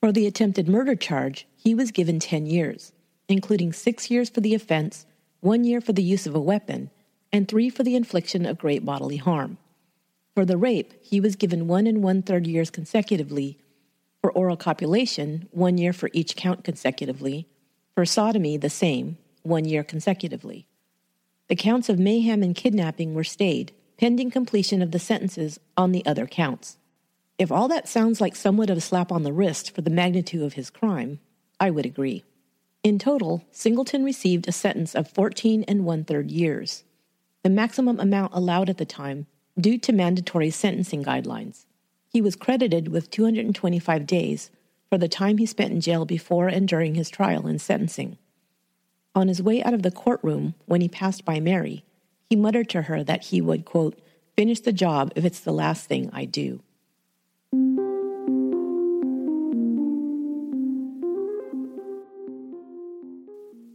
For 0.00 0.12
the 0.12 0.26
attempted 0.26 0.68
murder 0.68 0.94
charge, 0.94 1.46
he 1.56 1.74
was 1.74 1.90
given 1.90 2.20
10 2.20 2.46
years, 2.46 2.92
including 3.28 3.72
six 3.72 4.10
years 4.10 4.30
for 4.30 4.40
the 4.40 4.54
offense, 4.54 5.06
one 5.40 5.64
year 5.64 5.80
for 5.80 5.92
the 5.92 6.02
use 6.02 6.26
of 6.26 6.34
a 6.34 6.40
weapon, 6.40 6.90
and 7.32 7.46
three 7.46 7.68
for 7.68 7.82
the 7.82 7.96
infliction 7.96 8.46
of 8.46 8.58
great 8.58 8.84
bodily 8.84 9.18
harm. 9.18 9.58
For 10.34 10.44
the 10.44 10.56
rape, 10.56 10.94
he 11.02 11.20
was 11.20 11.36
given 11.36 11.68
one 11.68 11.86
and 11.86 12.02
one 12.02 12.22
third 12.22 12.46
years 12.46 12.70
consecutively 12.70 13.58
for 14.20 14.32
oral 14.32 14.56
copulation, 14.56 15.48
one 15.52 15.78
year 15.78 15.92
for 15.92 16.10
each 16.12 16.36
count 16.36 16.64
consecutively. 16.64 17.46
For 17.94 18.04
sodomy, 18.04 18.56
the 18.56 18.70
same, 18.70 19.18
one 19.42 19.64
year 19.64 19.84
consecutively. 19.84 20.66
The 21.48 21.56
counts 21.56 21.88
of 21.88 21.98
mayhem 21.98 22.42
and 22.42 22.54
kidnapping 22.54 23.14
were 23.14 23.24
stayed, 23.24 23.72
pending 23.98 24.30
completion 24.30 24.80
of 24.80 24.92
the 24.92 24.98
sentences 24.98 25.58
on 25.76 25.92
the 25.92 26.06
other 26.06 26.26
counts. 26.26 26.78
If 27.36 27.52
all 27.52 27.68
that 27.68 27.88
sounds 27.88 28.20
like 28.20 28.36
somewhat 28.36 28.70
of 28.70 28.78
a 28.78 28.80
slap 28.80 29.12
on 29.12 29.24
the 29.24 29.32
wrist 29.32 29.74
for 29.74 29.82
the 29.82 29.90
magnitude 29.90 30.42
of 30.42 30.54
his 30.54 30.70
crime, 30.70 31.20
I 31.60 31.70
would 31.70 31.84
agree. 31.84 32.24
In 32.82 32.98
total, 32.98 33.44
Singleton 33.50 34.04
received 34.04 34.48
a 34.48 34.52
sentence 34.52 34.94
of 34.94 35.10
14 35.10 35.64
and 35.66 35.84
one 35.84 36.04
third 36.04 36.30
years, 36.30 36.84
the 37.42 37.50
maximum 37.50 37.98
amount 37.98 38.32
allowed 38.34 38.70
at 38.70 38.78
the 38.78 38.84
time 38.84 39.26
due 39.58 39.78
to 39.78 39.92
mandatory 39.92 40.50
sentencing 40.50 41.04
guidelines. 41.04 41.66
He 42.08 42.22
was 42.22 42.36
credited 42.36 42.88
with 42.88 43.10
225 43.10 44.06
days 44.06 44.50
for 44.88 44.98
the 44.98 45.08
time 45.08 45.38
he 45.38 45.46
spent 45.46 45.72
in 45.72 45.80
jail 45.80 46.04
before 46.04 46.48
and 46.48 46.66
during 46.66 46.94
his 46.94 47.10
trial 47.10 47.46
and 47.46 47.60
sentencing. 47.60 48.16
On 49.14 49.28
his 49.28 49.42
way 49.42 49.62
out 49.62 49.74
of 49.74 49.82
the 49.82 49.90
courtroom, 49.90 50.54
when 50.66 50.80
he 50.80 50.88
passed 50.88 51.24
by 51.24 51.40
Mary, 51.40 51.84
he 52.28 52.36
muttered 52.36 52.68
to 52.68 52.82
her 52.82 53.02
that 53.02 53.24
he 53.24 53.40
would, 53.40 53.64
quote, 53.64 53.98
finish 54.36 54.60
the 54.60 54.72
job 54.72 55.12
if 55.16 55.24
it's 55.24 55.40
the 55.40 55.52
last 55.52 55.86
thing 55.86 56.10
I 56.12 56.24
do. 56.24 56.60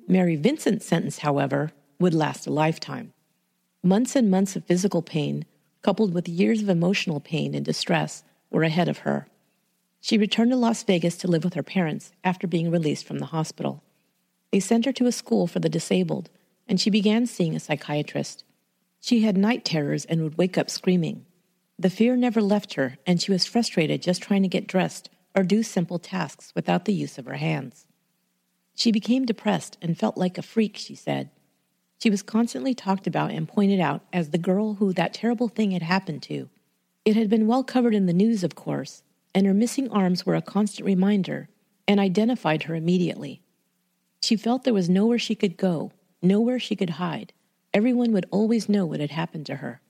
Mary 0.08 0.36
Vincent's 0.36 0.86
sentence, 0.86 1.20
however, 1.20 1.72
would 2.00 2.14
last 2.14 2.46
a 2.46 2.52
lifetime. 2.52 3.14
Months 3.82 4.16
and 4.16 4.30
months 4.30 4.56
of 4.56 4.64
physical 4.66 5.02
pain, 5.02 5.46
coupled 5.82 6.14
with 6.14 6.30
years 6.30 6.62
of 6.62 6.70
emotional 6.70 7.20
pain 7.20 7.56
and 7.56 7.66
distress, 7.66 8.24
were 8.52 8.64
ahead 8.64 8.88
of 8.88 9.00
her. 9.00 9.28
She 10.00 10.18
returned 10.18 10.52
to 10.52 10.58
Las 10.58 10.84
Vegas 10.84 11.18
to 11.18 11.28
live 11.28 11.44
with 11.44 11.56
her 11.56 11.64
parents 11.64 12.12
after 12.24 12.46
being 12.46 12.70
released 12.70 13.06
from 13.08 13.18
the 13.18 13.28
hospital. 13.28 13.82
They 14.52 14.60
sent 14.60 14.86
her 14.86 14.92
to 14.94 15.08
a 15.08 15.12
school 15.12 15.48
for 15.48 15.60
the 15.60 15.70
disabled, 15.70 16.30
and 16.68 16.80
she 16.80 16.90
began 16.90 17.26
seeing 17.26 17.56
a 17.56 17.60
psychiatrist. 17.60 18.44
She 19.00 19.22
had 19.22 19.38
night 19.38 19.66
terrors 19.66 20.06
and 20.06 20.24
would 20.24 20.38
wake 20.38 20.58
up 20.58 20.70
screaming. 20.70 21.26
The 21.78 21.90
fear 21.90 22.16
never 22.16 22.42
left 22.42 22.76
her, 22.76 22.98
and 23.06 23.22
she 23.22 23.32
was 23.32 23.46
frustrated 23.46 24.02
just 24.02 24.22
trying 24.22 24.44
to 24.44 24.48
get 24.48 24.68
dressed 24.68 25.10
or 25.36 25.44
do 25.44 25.64
simple 25.64 26.00
tasks 26.00 26.52
without 26.56 26.86
the 26.86 26.94
use 26.94 27.18
of 27.18 27.26
her 27.26 27.36
hands. 27.36 27.86
She 28.76 28.92
became 28.92 29.26
depressed 29.26 29.78
and 29.82 29.98
felt 29.98 30.18
like 30.18 30.38
a 30.38 30.42
freak, 30.42 30.78
she 30.78 30.96
said. 30.96 31.30
She 32.02 32.10
was 32.10 32.22
constantly 32.22 32.74
talked 32.74 33.08
about 33.08 33.32
and 33.32 33.48
pointed 33.48 33.80
out 33.80 34.02
as 34.12 34.30
the 34.30 34.38
girl 34.38 34.76
who 34.76 34.94
that 34.94 35.14
terrible 35.14 35.48
thing 35.48 35.72
had 35.72 35.84
happened 35.84 36.22
to. 36.24 36.50
It 37.06 37.16
had 37.16 37.30
been 37.30 37.48
well 37.48 37.64
covered 37.64 37.96
in 37.96 38.06
the 38.06 38.14
news, 38.14 38.44
of 38.44 38.56
course, 38.56 39.04
and 39.36 39.46
her 39.46 39.54
missing 39.54 39.90
arms 39.90 40.26
were 40.26 40.36
a 40.36 40.42
constant 40.42 40.86
reminder 40.86 41.50
and 41.88 42.00
identified 42.00 42.64
her 42.64 42.76
immediately. 42.76 43.42
She 44.22 44.36
felt 44.36 44.64
there 44.64 44.74
was 44.74 44.90
nowhere 44.90 45.20
she 45.20 45.36
could 45.36 45.58
go, 45.58 45.92
nowhere 46.24 46.60
she 46.60 46.76
could 46.76 46.92
hide. 46.92 47.34
Everyone 47.74 48.12
would 48.14 48.26
always 48.32 48.70
know 48.70 48.86
what 48.86 49.00
had 49.00 49.12
happened 49.12 49.46
to 49.48 49.58
her. 49.58 49.82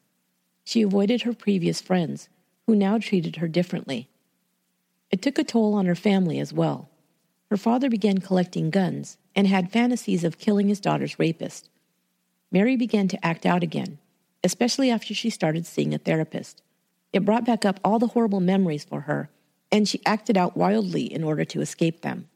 She 0.63 0.81
avoided 0.81 1.21
her 1.21 1.33
previous 1.33 1.81
friends, 1.81 2.29
who 2.65 2.75
now 2.75 2.97
treated 2.97 3.37
her 3.37 3.47
differently. 3.47 4.09
It 5.11 5.21
took 5.21 5.37
a 5.37 5.43
toll 5.43 5.73
on 5.73 5.85
her 5.85 5.95
family 5.95 6.39
as 6.39 6.53
well. 6.53 6.89
Her 7.49 7.57
father 7.57 7.89
began 7.89 8.19
collecting 8.19 8.69
guns 8.69 9.17
and 9.35 9.47
had 9.47 9.71
fantasies 9.71 10.23
of 10.23 10.39
killing 10.39 10.69
his 10.69 10.79
daughter's 10.79 11.19
rapist. 11.19 11.69
Mary 12.51 12.75
began 12.75 13.07
to 13.09 13.25
act 13.25 13.45
out 13.45 13.63
again, 13.63 13.99
especially 14.43 14.89
after 14.89 15.13
she 15.13 15.29
started 15.29 15.65
seeing 15.65 15.93
a 15.93 15.97
therapist. 15.97 16.61
It 17.11 17.25
brought 17.25 17.45
back 17.45 17.65
up 17.65 17.79
all 17.83 17.99
the 17.99 18.07
horrible 18.07 18.39
memories 18.39 18.83
for 18.83 19.01
her, 19.01 19.29
and 19.71 19.87
she 19.87 20.01
acted 20.05 20.37
out 20.37 20.57
wildly 20.57 21.11
in 21.11 21.23
order 21.23 21.45
to 21.45 21.61
escape 21.61 22.01
them. 22.01 22.29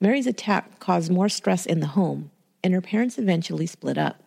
Mary's 0.00 0.26
attack 0.26 0.78
caused 0.78 1.10
more 1.10 1.28
stress 1.28 1.66
in 1.66 1.80
the 1.80 1.88
home, 1.88 2.30
and 2.62 2.74
her 2.74 2.80
parents 2.80 3.18
eventually 3.18 3.66
split 3.66 3.98
up. 3.98 4.22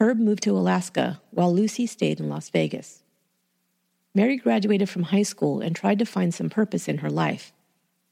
Herb 0.00 0.18
moved 0.18 0.42
to 0.44 0.56
Alaska 0.56 1.20
while 1.30 1.54
Lucy 1.54 1.86
stayed 1.86 2.20
in 2.20 2.28
Las 2.28 2.48
Vegas. 2.50 3.02
Mary 4.14 4.36
graduated 4.36 4.88
from 4.88 5.04
high 5.04 5.22
school 5.22 5.60
and 5.60 5.76
tried 5.76 5.98
to 5.98 6.04
find 6.04 6.34
some 6.34 6.50
purpose 6.50 6.88
in 6.88 6.98
her 6.98 7.10
life. 7.10 7.52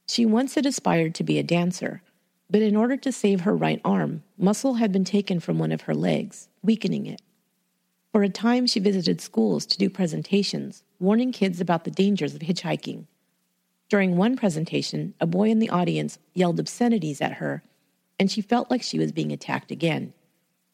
She 0.07 0.25
once 0.25 0.55
had 0.55 0.67
aspired 0.67 1.15
to 1.17 1.25
be 1.25 1.39
a 1.39 1.43
dancer, 1.43 2.03
but 2.51 2.63
in 2.63 2.77
order 2.77 2.97
to 2.97 3.13
save 3.13 3.43
her 3.43 3.57
right 3.57 3.81
arm, 3.85 4.23
muscle 4.37 4.75
had 4.75 4.93
been 4.93 5.05
taken 5.05 5.41
from 5.41 5.59
one 5.59 5.73
of 5.73 5.83
her 5.83 5.95
legs, 5.95 6.49
weakening 6.63 7.07
it. 7.07 7.21
For 8.13 8.23
a 8.23 8.29
time, 8.29 8.67
she 8.67 8.81
visited 8.81 9.21
schools 9.21 9.67
to 9.67 9.79
do 9.79 9.91
presentations, 9.91 10.83
warning 10.99 11.33
kids 11.33 11.61
about 11.61 11.85
the 11.85 11.91
dangers 11.91 12.35
of 12.35 12.41
hitchhiking. 12.41 13.07
During 13.89 14.17
one 14.17 14.37
presentation, 14.37 15.15
a 15.21 15.27
boy 15.27 15.51
in 15.51 15.59
the 15.59 15.71
audience 15.71 16.19
yelled 16.35 16.61
obscenities 16.61 17.21
at 17.21 17.35
her, 17.35 17.63
and 18.19 18.31
she 18.31 18.41
felt 18.41 18.71
like 18.71 18.83
she 18.83 18.99
was 18.99 19.13
being 19.13 19.33
attacked 19.33 19.71
again. 19.71 20.13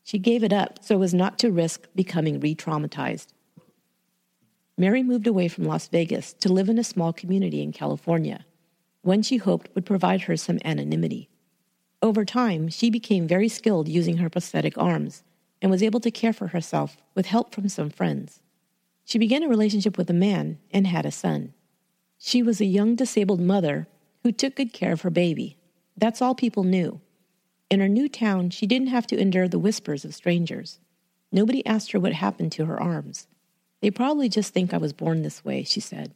She 0.02 0.18
gave 0.18 0.42
it 0.42 0.52
up 0.52 0.78
so 0.82 1.02
as 1.02 1.14
not 1.14 1.38
to 1.40 1.50
risk 1.50 1.88
becoming 1.94 2.40
re 2.40 2.54
traumatized. 2.54 3.28
Mary 4.76 5.02
moved 5.02 5.26
away 5.26 5.48
from 5.48 5.64
Las 5.64 5.86
Vegas 5.88 6.32
to 6.34 6.52
live 6.52 6.68
in 6.68 6.78
a 6.78 6.84
small 6.84 7.12
community 7.12 7.62
in 7.62 7.72
California, 7.72 8.44
one 9.02 9.22
she 9.22 9.36
hoped 9.36 9.68
would 9.74 9.86
provide 9.86 10.22
her 10.22 10.36
some 10.36 10.58
anonymity. 10.64 11.28
Over 12.02 12.24
time, 12.24 12.68
she 12.68 12.90
became 12.90 13.26
very 13.26 13.48
skilled 13.48 13.88
using 13.88 14.18
her 14.18 14.28
prosthetic 14.28 14.76
arms 14.76 15.22
and 15.62 15.70
was 15.70 15.82
able 15.82 16.00
to 16.00 16.10
care 16.10 16.32
for 16.32 16.48
herself 16.48 16.96
with 17.14 17.26
help 17.26 17.54
from 17.54 17.68
some 17.68 17.88
friends. 17.88 18.42
She 19.04 19.18
began 19.18 19.42
a 19.42 19.48
relationship 19.48 19.96
with 19.96 20.10
a 20.10 20.14
man 20.14 20.58
and 20.70 20.86
had 20.86 21.06
a 21.06 21.10
son. 21.10 21.54
She 22.18 22.42
was 22.42 22.60
a 22.60 22.66
young 22.66 22.94
disabled 22.94 23.40
mother 23.40 23.86
who 24.22 24.32
took 24.32 24.56
good 24.56 24.72
care 24.72 24.92
of 24.92 25.02
her 25.02 25.10
baby. 25.10 25.56
That's 25.96 26.20
all 26.20 26.34
people 26.34 26.64
knew. 26.64 27.00
In 27.70 27.80
her 27.80 27.88
new 27.88 28.08
town, 28.08 28.50
she 28.50 28.66
didn't 28.66 28.88
have 28.88 29.06
to 29.08 29.18
endure 29.18 29.48
the 29.48 29.58
whispers 29.58 30.04
of 30.04 30.14
strangers. 30.14 30.80
Nobody 31.32 31.64
asked 31.66 31.92
her 31.92 32.00
what 32.00 32.12
happened 32.12 32.52
to 32.52 32.66
her 32.66 32.80
arms. 32.80 33.26
They 33.80 33.90
probably 33.90 34.28
just 34.28 34.54
think 34.54 34.72
I 34.72 34.78
was 34.78 34.92
born 34.92 35.22
this 35.22 35.44
way, 35.44 35.64
she 35.64 35.80
said. 35.80 36.14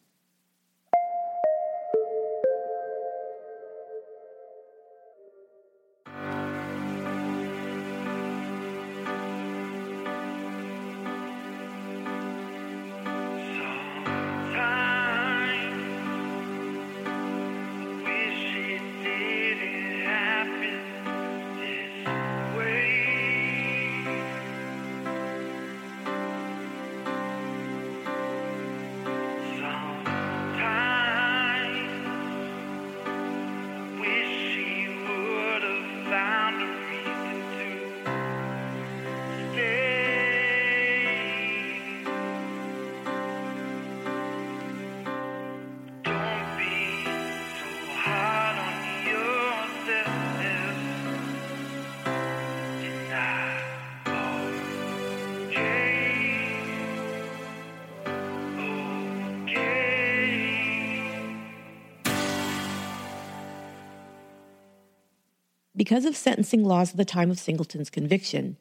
Because 65.78 66.04
of 66.04 66.16
sentencing 66.16 66.64
laws 66.64 66.90
at 66.90 66.96
the 66.96 67.04
time 67.04 67.30
of 67.30 67.38
Singleton's 67.38 67.88
conviction, 67.88 68.56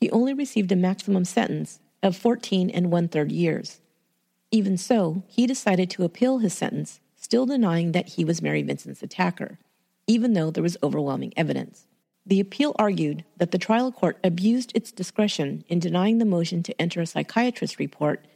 he 0.00 0.10
only 0.10 0.34
received 0.34 0.72
a 0.72 0.76
maximum 0.76 1.24
sentence 1.24 1.78
of 2.02 2.16
14 2.16 2.70
and 2.70 2.90
one 2.90 3.06
third 3.06 3.30
years. 3.30 3.80
Even 4.50 4.76
so, 4.76 5.22
he 5.28 5.46
decided 5.46 5.90
to 5.90 6.02
appeal 6.02 6.38
his 6.38 6.52
sentence, 6.52 6.98
still 7.14 7.46
denying 7.46 7.92
that 7.92 8.08
he 8.08 8.24
was 8.24 8.42
Mary 8.42 8.62
Vincent's 8.64 9.00
attacker, 9.00 9.60
even 10.08 10.32
though 10.32 10.50
there 10.50 10.62
was 10.62 10.76
overwhelming 10.82 11.32
evidence. 11.36 11.86
The 12.26 12.40
appeal 12.40 12.74
argued 12.80 13.24
that 13.36 13.52
the 13.52 13.58
trial 13.58 13.92
court 13.92 14.18
abused 14.24 14.72
its 14.74 14.90
discretion 14.90 15.64
in 15.68 15.78
denying 15.78 16.18
the 16.18 16.24
motion 16.24 16.64
to 16.64 16.80
enter 16.80 17.00
a 17.00 17.06
psychiatrist 17.06 17.78
report 17.78 18.26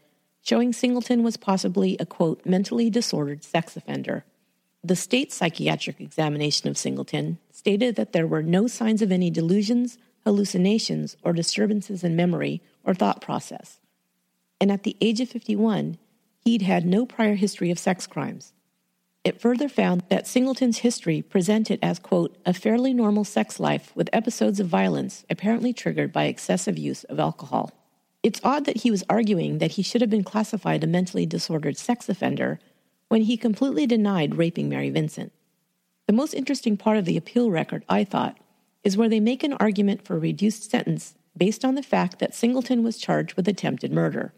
showing 0.41 0.73
Singleton 0.73 1.25
was 1.25 1.37
possibly 1.37 1.97
a 1.99 2.07
quote, 2.07 2.47
mentally 2.47 2.91
disordered 2.91 3.43
sex 3.43 3.77
offender. 3.77 4.25
The 4.83 4.97
state 4.97 5.33
psychiatric 5.33 6.01
examination 6.01 6.69
of 6.69 6.79
Singleton 6.79 7.39
stated 7.53 7.97
that 7.97 8.13
there 8.13 8.27
were 8.27 8.43
no 8.43 8.67
signs 8.67 9.03
of 9.03 9.13
any 9.13 9.31
delusions, 9.31 9.99
hallucinations, 10.25 11.17
or 11.23 11.35
disturbances 11.35 12.03
in 12.03 12.17
memory 12.17 12.63
or 12.83 12.95
thought 12.95 13.21
process. 13.21 13.79
And 14.59 14.73
at 14.73 14.85
the 14.85 14.97
age 15.01 15.21
of 15.21 15.29
51, 15.29 15.99
he'd 16.45 16.63
had 16.63 16.87
no 16.87 17.05
prior 17.05 17.35
history 17.35 17.71
of 17.71 17.79
sex 17.79 18.07
crimes. 18.07 18.53
It 19.23 19.41
further 19.41 19.69
found 19.69 20.03
that 20.09 20.27
Singleton's 20.27 20.79
history 20.79 21.21
presented 21.21 21.79
as, 21.83 21.99
quote, 21.99 22.39
a 22.47 22.55
fairly 22.55 22.95
normal 22.95 23.25
sex 23.25 23.61
life 23.61 23.93
with 23.95 24.09
episodes 24.15 24.61
of 24.61 24.67
violence 24.67 25.27
apparently 25.29 25.75
triggered 25.75 26.11
by 26.11 26.25
excessive 26.25 26.79
use 26.79 27.05
of 27.05 27.21
alcohol. 27.21 27.73
It's 28.23 28.41
odd 28.43 28.65
that 28.65 28.79
he 28.79 28.91
was 28.91 29.05
arguing 29.11 29.59
that 29.59 29.73
he 29.73 29.83
should 29.83 30.01
have 30.01 30.09
been 30.11 30.25
classified 30.25 30.83
a 30.83 30.87
mentally 30.87 31.27
disordered 31.27 31.77
sex 31.77 32.09
offender 32.09 32.61
when 33.11 33.23
he 33.23 33.37
completely 33.37 33.89
denied 33.89 34.37
raping 34.37 34.69
Mary 34.69 34.89
Vincent. 34.89 35.33
The 36.07 36.13
most 36.13 36.33
interesting 36.33 36.77
part 36.77 36.97
of 36.97 37.07
the 37.07 37.17
appeal 37.17 37.51
record, 37.51 37.85
I 37.89 38.05
thought, 38.05 38.39
is 38.85 38.97
where 38.97 39.09
they 39.09 39.19
make 39.19 39.43
an 39.43 39.55
argument 39.55 40.05
for 40.05 40.15
a 40.15 40.21
reduced 40.21 40.71
sentence 40.71 41.17
based 41.37 41.65
on 41.65 41.75
the 41.75 41.83
fact 41.83 42.21
that 42.21 42.37
Singleton 42.37 42.85
was 42.85 42.99
charged 42.99 43.35
with 43.35 43.49
attempted 43.49 43.93
murder. 43.93 44.33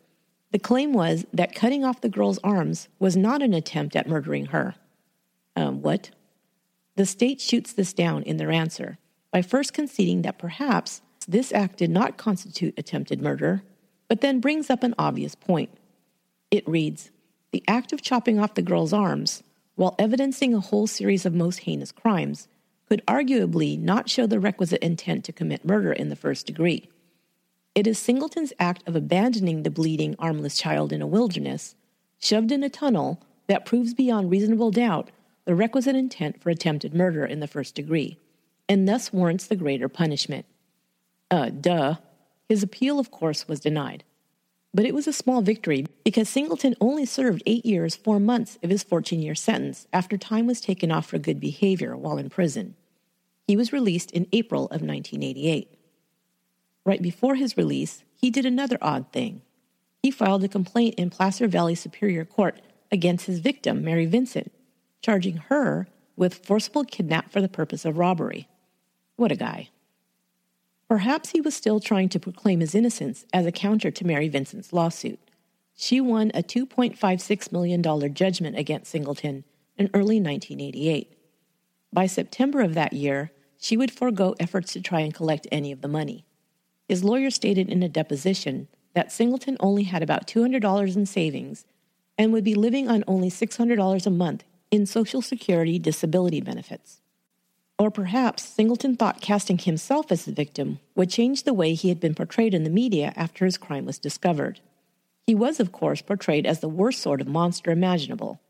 The 0.52 0.58
claim 0.58 0.94
was 0.94 1.26
that 1.34 1.54
cutting 1.54 1.84
off 1.84 2.00
the 2.00 2.08
girl's 2.08 2.38
arms 2.42 2.88
was 2.98 3.14
not 3.14 3.42
an 3.42 3.52
attempt 3.52 3.94
at 3.94 4.08
murdering 4.08 4.46
her. 4.46 4.74
Um, 5.54 5.82
what? 5.82 6.10
The 6.96 7.04
state 7.04 7.42
shoots 7.42 7.74
this 7.74 7.92
down 7.92 8.22
in 8.22 8.38
their 8.38 8.50
answer 8.50 8.96
by 9.30 9.42
first 9.42 9.74
conceding 9.74 10.22
that 10.22 10.38
perhaps 10.38 11.02
this 11.28 11.52
act 11.52 11.76
did 11.76 11.90
not 11.90 12.16
constitute 12.16 12.72
attempted 12.78 13.20
murder, 13.20 13.64
but 14.08 14.22
then 14.22 14.40
brings 14.40 14.70
up 14.70 14.82
an 14.82 14.94
obvious 14.98 15.34
point. 15.34 15.70
It 16.50 16.66
reads 16.66 17.10
the 17.52 17.62
act 17.68 17.92
of 17.92 18.02
chopping 18.02 18.38
off 18.38 18.54
the 18.54 18.62
girl's 18.62 18.92
arms, 18.92 19.42
while 19.76 19.94
evidencing 19.98 20.54
a 20.54 20.60
whole 20.60 20.86
series 20.86 21.24
of 21.24 21.34
most 21.34 21.60
heinous 21.60 21.92
crimes, 21.92 22.48
could 22.88 23.04
arguably 23.06 23.78
not 23.78 24.10
show 24.10 24.26
the 24.26 24.40
requisite 24.40 24.82
intent 24.82 25.24
to 25.24 25.32
commit 25.32 25.64
murder 25.64 25.92
in 25.92 26.08
the 26.08 26.16
first 26.16 26.46
degree. 26.46 26.88
It 27.74 27.86
is 27.86 27.98
Singleton's 27.98 28.52
act 28.58 28.86
of 28.86 28.96
abandoning 28.96 29.62
the 29.62 29.70
bleeding, 29.70 30.14
armless 30.18 30.58
child 30.58 30.92
in 30.92 31.00
a 31.00 31.06
wilderness, 31.06 31.74
shoved 32.18 32.52
in 32.52 32.62
a 32.62 32.68
tunnel, 32.68 33.22
that 33.46 33.64
proves 33.64 33.94
beyond 33.94 34.30
reasonable 34.30 34.70
doubt 34.70 35.10
the 35.44 35.54
requisite 35.54 35.96
intent 35.96 36.40
for 36.40 36.50
attempted 36.50 36.94
murder 36.94 37.24
in 37.24 37.40
the 37.40 37.46
first 37.48 37.74
degree. 37.74 38.18
and 38.68 38.88
thus 38.88 39.12
warrants 39.12 39.46
the 39.46 39.56
greater 39.56 39.88
punishment. 39.88 40.46
Uh, 41.30 41.50
duh. 41.50 41.96
His 42.48 42.62
appeal, 42.62 42.98
of 42.98 43.10
course, 43.10 43.48
was 43.48 43.60
denied. 43.60 44.04
But 44.74 44.86
it 44.86 44.94
was 44.94 45.06
a 45.06 45.12
small 45.12 45.42
victory 45.42 45.86
because 46.04 46.28
Singleton 46.28 46.74
only 46.80 47.04
served 47.04 47.42
eight 47.44 47.66
years, 47.66 47.94
four 47.94 48.18
months 48.18 48.58
of 48.62 48.70
his 48.70 48.82
14 48.82 49.20
year 49.20 49.34
sentence 49.34 49.86
after 49.92 50.16
time 50.16 50.46
was 50.46 50.60
taken 50.60 50.90
off 50.90 51.06
for 51.06 51.18
good 51.18 51.40
behavior 51.40 51.96
while 51.96 52.16
in 52.16 52.30
prison. 52.30 52.74
He 53.46 53.56
was 53.56 53.72
released 53.72 54.10
in 54.12 54.28
April 54.32 54.64
of 54.64 54.80
1988. 54.80 55.78
Right 56.84 57.02
before 57.02 57.34
his 57.34 57.56
release, 57.56 58.02
he 58.14 58.30
did 58.30 58.46
another 58.46 58.78
odd 58.80 59.12
thing. 59.12 59.42
He 60.02 60.10
filed 60.10 60.42
a 60.42 60.48
complaint 60.48 60.94
in 60.96 61.10
Placer 61.10 61.46
Valley 61.48 61.74
Superior 61.74 62.24
Court 62.24 62.60
against 62.90 63.26
his 63.26 63.40
victim, 63.40 63.84
Mary 63.84 64.06
Vincent, 64.06 64.52
charging 65.02 65.36
her 65.48 65.86
with 66.16 66.44
forcible 66.44 66.84
kidnap 66.84 67.30
for 67.30 67.40
the 67.40 67.48
purpose 67.48 67.84
of 67.84 67.98
robbery. 67.98 68.48
What 69.16 69.32
a 69.32 69.36
guy. 69.36 69.68
Perhaps 70.92 71.30
he 71.30 71.40
was 71.40 71.54
still 71.54 71.80
trying 71.80 72.10
to 72.10 72.20
proclaim 72.20 72.60
his 72.60 72.74
innocence 72.74 73.24
as 73.32 73.46
a 73.46 73.50
counter 73.50 73.90
to 73.90 74.06
Mary 74.06 74.28
Vincent's 74.28 74.74
lawsuit. 74.74 75.18
She 75.74 76.02
won 76.02 76.30
a 76.34 76.42
$2.56 76.42 77.50
million 77.50 78.12
judgment 78.12 78.58
against 78.58 78.90
Singleton 78.90 79.44
in 79.78 79.88
early 79.94 80.20
1988. 80.20 81.16
By 81.94 82.04
September 82.04 82.60
of 82.60 82.74
that 82.74 82.92
year, 82.92 83.32
she 83.56 83.74
would 83.74 83.90
forego 83.90 84.34
efforts 84.38 84.74
to 84.74 84.82
try 84.82 85.00
and 85.00 85.14
collect 85.14 85.46
any 85.50 85.72
of 85.72 85.80
the 85.80 85.88
money. 85.88 86.26
His 86.90 87.02
lawyer 87.02 87.30
stated 87.30 87.70
in 87.70 87.82
a 87.82 87.88
deposition 87.88 88.68
that 88.92 89.10
Singleton 89.10 89.56
only 89.60 89.84
had 89.84 90.02
about 90.02 90.26
$200 90.26 90.94
in 90.94 91.06
savings 91.06 91.64
and 92.18 92.34
would 92.34 92.44
be 92.44 92.54
living 92.54 92.90
on 92.90 93.02
only 93.08 93.30
$600 93.30 94.06
a 94.06 94.10
month 94.10 94.44
in 94.70 94.84
Social 94.84 95.22
Security 95.22 95.78
disability 95.78 96.42
benefits. 96.42 97.00
Or 97.82 97.90
perhaps 97.90 98.44
Singleton 98.44 98.94
thought 98.94 99.20
casting 99.20 99.58
himself 99.58 100.12
as 100.12 100.24
the 100.24 100.30
victim 100.30 100.78
would 100.94 101.10
change 101.10 101.42
the 101.42 101.52
way 101.52 101.74
he 101.74 101.88
had 101.88 101.98
been 101.98 102.14
portrayed 102.14 102.54
in 102.54 102.62
the 102.62 102.70
media 102.70 103.12
after 103.16 103.44
his 103.44 103.58
crime 103.58 103.86
was 103.86 103.98
discovered. 103.98 104.60
He 105.26 105.34
was, 105.34 105.58
of 105.58 105.72
course, 105.72 106.00
portrayed 106.00 106.46
as 106.46 106.60
the 106.60 106.68
worst 106.68 107.02
sort 107.02 107.20
of 107.20 107.26
monster 107.26 107.72
imaginable. 107.72 108.40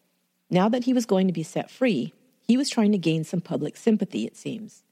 Now 0.51 0.69
that 0.69 0.85
he 0.85 0.93
was 0.93 1.07
going 1.07 1.29
to 1.29 1.33
be 1.33 1.43
set 1.43 1.71
free, 1.71 2.13
he 2.47 2.59
was 2.59 2.69
trying 2.69 2.93
to 2.93 2.99
gain 2.99 3.25
some 3.25 3.41
public 3.41 3.79
sympathy, 3.79 4.27
it 4.27 4.37
seems. 4.37 4.83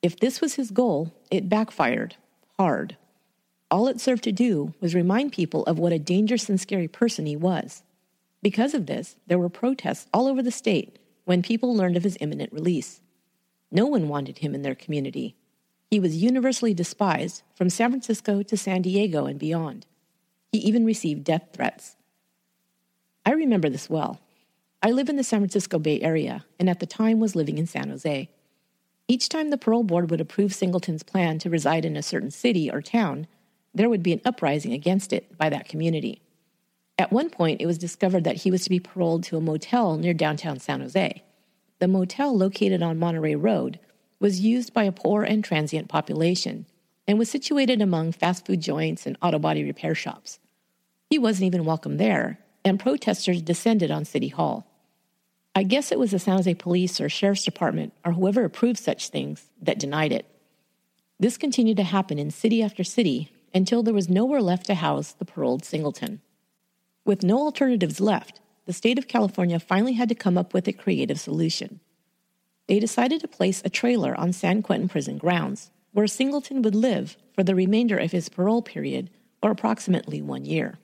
If 0.00 0.18
this 0.18 0.40
was 0.40 0.54
his 0.54 0.70
goal, 0.70 1.12
it 1.30 1.50
backfired 1.50 2.16
hard. 2.58 2.96
All 3.70 3.88
it 3.88 4.00
served 4.00 4.24
to 4.24 4.32
do 4.32 4.72
was 4.80 4.94
remind 4.94 5.32
people 5.32 5.66
of 5.66 5.78
what 5.78 5.92
a 5.92 5.98
dangerous 5.98 6.48
and 6.48 6.58
scary 6.58 6.88
person 6.88 7.26
he 7.26 7.36
was. 7.36 7.82
Because 8.42 8.72
of 8.72 8.86
this, 8.86 9.16
there 9.26 9.38
were 9.38 9.50
protests 9.50 10.06
all 10.14 10.28
over 10.28 10.42
the 10.42 10.50
state 10.50 10.98
when 11.26 11.42
people 11.42 11.76
learned 11.76 11.98
of 11.98 12.04
his 12.04 12.16
imminent 12.22 12.50
release. 12.50 13.02
No 13.74 13.86
one 13.86 14.08
wanted 14.08 14.38
him 14.38 14.54
in 14.54 14.62
their 14.62 14.76
community. 14.76 15.34
He 15.90 15.98
was 15.98 16.22
universally 16.22 16.72
despised 16.72 17.42
from 17.56 17.68
San 17.68 17.90
Francisco 17.90 18.42
to 18.44 18.56
San 18.56 18.82
Diego 18.82 19.26
and 19.26 19.36
beyond. 19.38 19.84
He 20.52 20.58
even 20.58 20.86
received 20.86 21.24
death 21.24 21.48
threats. 21.52 21.96
I 23.26 23.32
remember 23.32 23.68
this 23.68 23.90
well. 23.90 24.20
I 24.80 24.92
live 24.92 25.08
in 25.08 25.16
the 25.16 25.24
San 25.24 25.40
Francisco 25.40 25.80
Bay 25.80 26.00
Area 26.00 26.44
and 26.60 26.70
at 26.70 26.78
the 26.78 26.86
time 26.86 27.18
was 27.18 27.34
living 27.34 27.58
in 27.58 27.66
San 27.66 27.90
Jose. 27.90 28.30
Each 29.08 29.28
time 29.28 29.50
the 29.50 29.58
parole 29.58 29.82
board 29.82 30.08
would 30.08 30.20
approve 30.20 30.54
Singleton's 30.54 31.02
plan 31.02 31.40
to 31.40 31.50
reside 31.50 31.84
in 31.84 31.96
a 31.96 32.02
certain 32.02 32.30
city 32.30 32.70
or 32.70 32.80
town, 32.80 33.26
there 33.74 33.90
would 33.90 34.04
be 34.04 34.12
an 34.12 34.20
uprising 34.24 34.72
against 34.72 35.12
it 35.12 35.36
by 35.36 35.48
that 35.48 35.68
community. 35.68 36.22
At 36.96 37.12
one 37.12 37.28
point, 37.28 37.60
it 37.60 37.66
was 37.66 37.76
discovered 37.76 38.22
that 38.22 38.36
he 38.36 38.52
was 38.52 38.62
to 38.62 38.70
be 38.70 38.78
paroled 38.78 39.24
to 39.24 39.36
a 39.36 39.40
motel 39.40 39.96
near 39.96 40.14
downtown 40.14 40.60
San 40.60 40.80
Jose. 40.80 41.23
The 41.84 41.88
motel, 41.88 42.34
located 42.34 42.82
on 42.82 42.98
Monterey 42.98 43.34
Road, 43.34 43.78
was 44.18 44.40
used 44.40 44.72
by 44.72 44.84
a 44.84 44.90
poor 44.90 45.22
and 45.22 45.44
transient 45.44 45.86
population 45.86 46.64
and 47.06 47.18
was 47.18 47.28
situated 47.28 47.82
among 47.82 48.12
fast 48.12 48.46
food 48.46 48.62
joints 48.62 49.04
and 49.04 49.18
auto 49.20 49.38
body 49.38 49.62
repair 49.62 49.94
shops. 49.94 50.38
He 51.10 51.18
wasn't 51.18 51.44
even 51.48 51.66
welcome 51.66 51.98
there, 51.98 52.38
and 52.64 52.80
protesters 52.80 53.42
descended 53.42 53.90
on 53.90 54.06
City 54.06 54.28
Hall. 54.28 54.66
I 55.54 55.62
guess 55.62 55.92
it 55.92 55.98
was 55.98 56.12
the 56.12 56.18
San 56.18 56.36
Jose 56.36 56.54
Police 56.54 57.02
or 57.02 57.10
Sheriff's 57.10 57.44
Department 57.44 57.92
or 58.02 58.12
whoever 58.12 58.46
approved 58.46 58.78
such 58.78 59.10
things 59.10 59.50
that 59.60 59.78
denied 59.78 60.12
it. 60.12 60.24
This 61.20 61.36
continued 61.36 61.76
to 61.76 61.82
happen 61.82 62.18
in 62.18 62.30
city 62.30 62.62
after 62.62 62.82
city 62.82 63.30
until 63.52 63.82
there 63.82 63.92
was 63.92 64.08
nowhere 64.08 64.40
left 64.40 64.64
to 64.68 64.74
house 64.74 65.12
the 65.12 65.26
paroled 65.26 65.66
Singleton. 65.66 66.22
With 67.04 67.22
no 67.22 67.40
alternatives 67.40 68.00
left, 68.00 68.40
the 68.66 68.72
state 68.72 68.98
of 68.98 69.08
California 69.08 69.58
finally 69.58 69.94
had 69.94 70.08
to 70.08 70.14
come 70.14 70.38
up 70.38 70.54
with 70.54 70.66
a 70.68 70.72
creative 70.72 71.20
solution. 71.20 71.80
They 72.66 72.78
decided 72.78 73.20
to 73.20 73.28
place 73.28 73.62
a 73.64 73.70
trailer 73.70 74.18
on 74.18 74.32
San 74.32 74.62
Quentin 74.62 74.88
prison 74.88 75.18
grounds, 75.18 75.70
where 75.92 76.06
Singleton 76.06 76.62
would 76.62 76.74
live 76.74 77.16
for 77.34 77.42
the 77.42 77.54
remainder 77.54 77.98
of 77.98 78.12
his 78.12 78.28
parole 78.28 78.62
period, 78.62 79.10
or 79.42 79.50
approximately 79.50 80.22
one 80.22 80.44
year. 80.44 80.78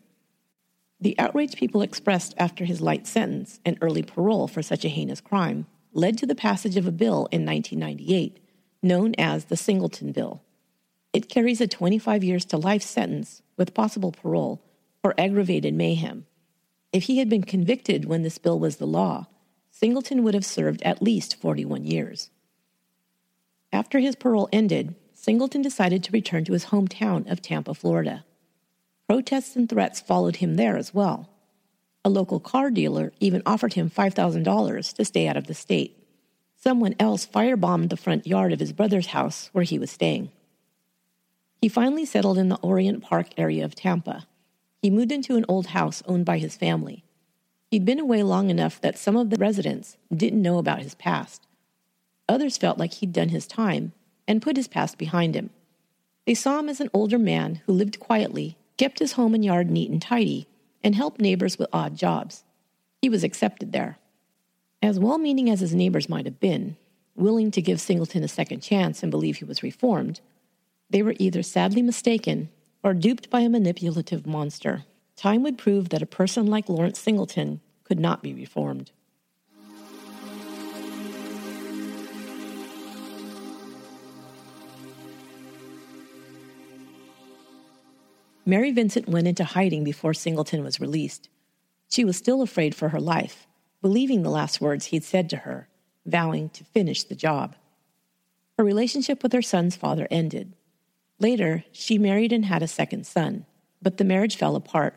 The 1.00 1.18
outrage 1.18 1.56
people 1.56 1.80
expressed 1.80 2.34
after 2.36 2.66
his 2.66 2.82
light 2.82 3.06
sentence 3.06 3.58
and 3.64 3.78
early 3.80 4.02
parole 4.02 4.46
for 4.46 4.62
such 4.62 4.84
a 4.84 4.88
heinous 4.88 5.20
crime 5.20 5.66
led 5.92 6.18
to 6.18 6.26
the 6.26 6.34
passage 6.34 6.76
of 6.76 6.86
a 6.86 6.92
bill 6.92 7.26
in 7.32 7.46
1998 7.46 8.38
known 8.82 9.14
as 9.18 9.46
the 9.46 9.56
Singleton 9.56 10.12
Bill. 10.12 10.42
It 11.12 11.28
carries 11.28 11.60
a 11.60 11.66
25 11.66 12.22
years 12.24 12.44
to 12.46 12.56
life 12.56 12.82
sentence 12.82 13.42
with 13.56 13.74
possible 13.74 14.12
parole 14.12 14.62
for 15.02 15.14
aggravated 15.18 15.74
mayhem. 15.74 16.26
If 16.92 17.04
he 17.04 17.18
had 17.18 17.28
been 17.28 17.44
convicted 17.44 18.04
when 18.04 18.22
this 18.22 18.38
bill 18.38 18.58
was 18.58 18.76
the 18.76 18.86
law, 18.86 19.26
Singleton 19.70 20.22
would 20.24 20.34
have 20.34 20.44
served 20.44 20.82
at 20.82 21.02
least 21.02 21.40
41 21.40 21.84
years. 21.84 22.30
After 23.72 24.00
his 24.00 24.16
parole 24.16 24.48
ended, 24.52 24.96
Singleton 25.14 25.62
decided 25.62 26.02
to 26.04 26.12
return 26.12 26.44
to 26.44 26.52
his 26.52 26.66
hometown 26.66 27.30
of 27.30 27.40
Tampa, 27.40 27.74
Florida. 27.74 28.24
Protests 29.06 29.54
and 29.54 29.68
threats 29.68 30.00
followed 30.00 30.36
him 30.36 30.56
there 30.56 30.76
as 30.76 30.92
well. 30.92 31.28
A 32.04 32.10
local 32.10 32.40
car 32.40 32.70
dealer 32.70 33.12
even 33.20 33.42
offered 33.44 33.74
him 33.74 33.90
$5,000 33.90 34.94
to 34.94 35.04
stay 35.04 35.28
out 35.28 35.36
of 35.36 35.46
the 35.46 35.54
state. 35.54 35.96
Someone 36.56 36.94
else 36.98 37.26
firebombed 37.26 37.90
the 37.90 37.96
front 37.96 38.26
yard 38.26 38.52
of 38.52 38.60
his 38.60 38.72
brother's 38.72 39.08
house 39.08 39.50
where 39.52 39.64
he 39.64 39.78
was 39.78 39.90
staying. 39.90 40.30
He 41.60 41.68
finally 41.68 42.06
settled 42.06 42.38
in 42.38 42.48
the 42.48 42.58
Orient 42.62 43.02
Park 43.02 43.28
area 43.36 43.64
of 43.64 43.74
Tampa. 43.74 44.26
He 44.82 44.90
moved 44.90 45.12
into 45.12 45.36
an 45.36 45.44
old 45.48 45.68
house 45.68 46.02
owned 46.06 46.24
by 46.24 46.38
his 46.38 46.56
family. 46.56 47.04
He'd 47.70 47.84
been 47.84 48.00
away 48.00 48.22
long 48.22 48.50
enough 48.50 48.80
that 48.80 48.98
some 48.98 49.16
of 49.16 49.30
the 49.30 49.36
residents 49.36 49.96
didn't 50.14 50.42
know 50.42 50.58
about 50.58 50.82
his 50.82 50.94
past. 50.94 51.46
Others 52.28 52.56
felt 52.56 52.78
like 52.78 52.94
he'd 52.94 53.12
done 53.12 53.28
his 53.28 53.46
time 53.46 53.92
and 54.26 54.42
put 54.42 54.56
his 54.56 54.68
past 54.68 54.98
behind 54.98 55.34
him. 55.34 55.50
They 56.26 56.34
saw 56.34 56.58
him 56.58 56.68
as 56.68 56.80
an 56.80 56.90
older 56.92 57.18
man 57.18 57.60
who 57.66 57.72
lived 57.72 58.00
quietly 58.00 58.56
kept 58.80 58.98
his 58.98 59.12
home 59.12 59.34
and 59.34 59.44
yard 59.44 59.70
neat 59.70 59.90
and 59.90 60.00
tidy, 60.00 60.48
and 60.82 60.94
helped 60.94 61.20
neighbors 61.20 61.58
with 61.58 61.68
odd 61.70 61.94
jobs. 61.94 62.44
He 63.02 63.10
was 63.10 63.22
accepted 63.22 63.72
there. 63.72 63.98
As 64.80 64.98
well 64.98 65.18
meaning 65.18 65.50
as 65.50 65.60
his 65.60 65.74
neighbors 65.74 66.08
might 66.08 66.24
have 66.24 66.40
been, 66.40 66.78
willing 67.14 67.50
to 67.50 67.60
give 67.60 67.78
Singleton 67.78 68.24
a 68.24 68.28
second 68.28 68.60
chance 68.60 69.02
and 69.02 69.10
believe 69.10 69.36
he 69.36 69.44
was 69.44 69.62
reformed, 69.62 70.22
they 70.88 71.02
were 71.02 71.14
either 71.18 71.42
sadly 71.42 71.82
mistaken 71.82 72.48
or 72.82 72.94
duped 72.94 73.30
by 73.30 73.40
a 73.40 73.48
manipulative 73.48 74.26
monster. 74.26 74.84
Time 75.16 75.42
would 75.42 75.58
prove 75.58 75.90
that 75.90 76.02
a 76.02 76.06
person 76.06 76.46
like 76.46 76.68
Lawrence 76.68 76.98
Singleton 76.98 77.60
could 77.84 78.00
not 78.00 78.22
be 78.22 78.32
reformed. 78.32 78.90
Mary 88.46 88.72
Vincent 88.72 89.06
went 89.06 89.28
into 89.28 89.44
hiding 89.44 89.84
before 89.84 90.14
Singleton 90.14 90.64
was 90.64 90.80
released. 90.80 91.28
She 91.88 92.04
was 92.04 92.16
still 92.16 92.42
afraid 92.42 92.74
for 92.74 92.88
her 92.88 92.98
life, 92.98 93.46
believing 93.82 94.22
the 94.22 94.30
last 94.30 94.60
words 94.60 94.86
he'd 94.86 95.04
said 95.04 95.28
to 95.30 95.36
her, 95.38 95.68
vowing 96.06 96.48
to 96.50 96.64
finish 96.64 97.04
the 97.04 97.14
job. 97.14 97.54
Her 98.56 98.64
relationship 98.64 99.22
with 99.22 99.32
her 99.32 99.42
son's 99.42 99.76
father 99.76 100.08
ended. 100.10 100.54
Later, 101.20 101.64
she 101.70 101.98
married 101.98 102.32
and 102.32 102.46
had 102.46 102.62
a 102.62 102.66
second 102.66 103.06
son, 103.06 103.44
but 103.82 103.98
the 103.98 104.04
marriage 104.04 104.36
fell 104.36 104.56
apart. 104.56 104.96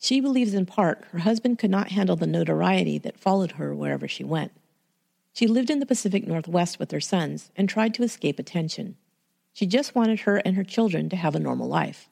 She 0.00 0.20
believes 0.20 0.54
in 0.54 0.64
part 0.64 1.04
her 1.10 1.18
husband 1.18 1.58
could 1.58 1.70
not 1.70 1.90
handle 1.90 2.16
the 2.16 2.26
notoriety 2.26 2.96
that 2.98 3.20
followed 3.20 3.52
her 3.52 3.74
wherever 3.74 4.08
she 4.08 4.24
went. 4.24 4.52
She 5.34 5.46
lived 5.46 5.68
in 5.68 5.80
the 5.80 5.86
Pacific 5.86 6.26
Northwest 6.26 6.78
with 6.78 6.90
her 6.92 7.00
sons 7.00 7.50
and 7.56 7.68
tried 7.68 7.92
to 7.94 8.02
escape 8.02 8.38
attention. 8.38 8.96
She 9.52 9.66
just 9.66 9.94
wanted 9.94 10.20
her 10.20 10.38
and 10.38 10.56
her 10.56 10.64
children 10.64 11.10
to 11.10 11.16
have 11.16 11.34
a 11.34 11.40
normal 11.40 11.68
life. 11.68 12.08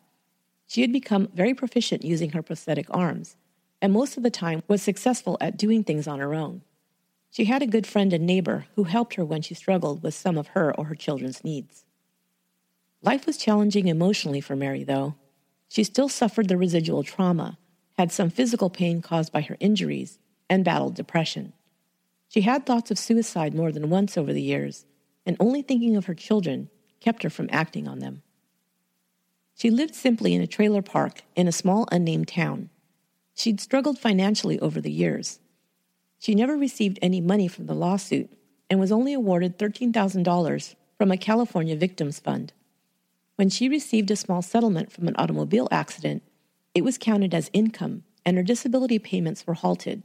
She 0.66 0.82
had 0.82 0.92
become 0.92 1.28
very 1.34 1.54
proficient 1.54 2.04
using 2.04 2.32
her 2.32 2.42
prosthetic 2.42 2.86
arms, 2.90 3.36
and 3.80 3.94
most 3.94 4.18
of 4.18 4.24
the 4.24 4.30
time 4.30 4.62
was 4.68 4.82
successful 4.82 5.38
at 5.40 5.56
doing 5.56 5.84
things 5.84 6.06
on 6.06 6.18
her 6.18 6.34
own. 6.34 6.60
She 7.30 7.46
had 7.46 7.62
a 7.62 7.66
good 7.66 7.86
friend 7.86 8.12
and 8.12 8.26
neighbor 8.26 8.66
who 8.74 8.84
helped 8.84 9.14
her 9.14 9.24
when 9.24 9.40
she 9.40 9.54
struggled 9.54 10.02
with 10.02 10.12
some 10.12 10.36
of 10.36 10.48
her 10.48 10.78
or 10.78 10.84
her 10.84 10.94
children's 10.94 11.42
needs. 11.42 11.85
Life 13.02 13.26
was 13.26 13.36
challenging 13.36 13.88
emotionally 13.88 14.40
for 14.40 14.56
Mary, 14.56 14.82
though. 14.82 15.14
She 15.68 15.84
still 15.84 16.08
suffered 16.08 16.48
the 16.48 16.56
residual 16.56 17.02
trauma, 17.02 17.58
had 17.98 18.12
some 18.12 18.30
physical 18.30 18.70
pain 18.70 19.02
caused 19.02 19.32
by 19.32 19.42
her 19.42 19.56
injuries, 19.60 20.18
and 20.48 20.64
battled 20.64 20.94
depression. 20.94 21.52
She 22.28 22.42
had 22.42 22.66
thoughts 22.66 22.90
of 22.90 22.98
suicide 22.98 23.54
more 23.54 23.72
than 23.72 23.90
once 23.90 24.16
over 24.16 24.32
the 24.32 24.42
years, 24.42 24.86
and 25.24 25.36
only 25.38 25.62
thinking 25.62 25.96
of 25.96 26.06
her 26.06 26.14
children 26.14 26.70
kept 27.00 27.22
her 27.22 27.30
from 27.30 27.48
acting 27.52 27.86
on 27.86 27.98
them. 27.98 28.22
She 29.54 29.70
lived 29.70 29.94
simply 29.94 30.34
in 30.34 30.42
a 30.42 30.46
trailer 30.46 30.82
park 30.82 31.22
in 31.34 31.48
a 31.48 31.52
small 31.52 31.88
unnamed 31.90 32.28
town. 32.28 32.70
She'd 33.34 33.60
struggled 33.60 33.98
financially 33.98 34.58
over 34.60 34.80
the 34.80 34.92
years. 34.92 35.40
She 36.18 36.34
never 36.34 36.56
received 36.56 36.98
any 37.00 37.20
money 37.20 37.48
from 37.48 37.66
the 37.66 37.74
lawsuit 37.74 38.30
and 38.68 38.80
was 38.80 38.92
only 38.92 39.12
awarded 39.12 39.58
$13,000 39.58 40.74
from 40.98 41.10
a 41.10 41.16
California 41.16 41.76
Victims 41.76 42.18
Fund. 42.18 42.52
When 43.36 43.50
she 43.50 43.68
received 43.68 44.10
a 44.10 44.16
small 44.16 44.42
settlement 44.42 44.90
from 44.90 45.08
an 45.08 45.16
automobile 45.18 45.68
accident, 45.70 46.22
it 46.74 46.84
was 46.84 46.98
counted 46.98 47.34
as 47.34 47.50
income 47.52 48.02
and 48.24 48.36
her 48.36 48.42
disability 48.42 48.98
payments 48.98 49.46
were 49.46 49.54
halted. 49.54 50.02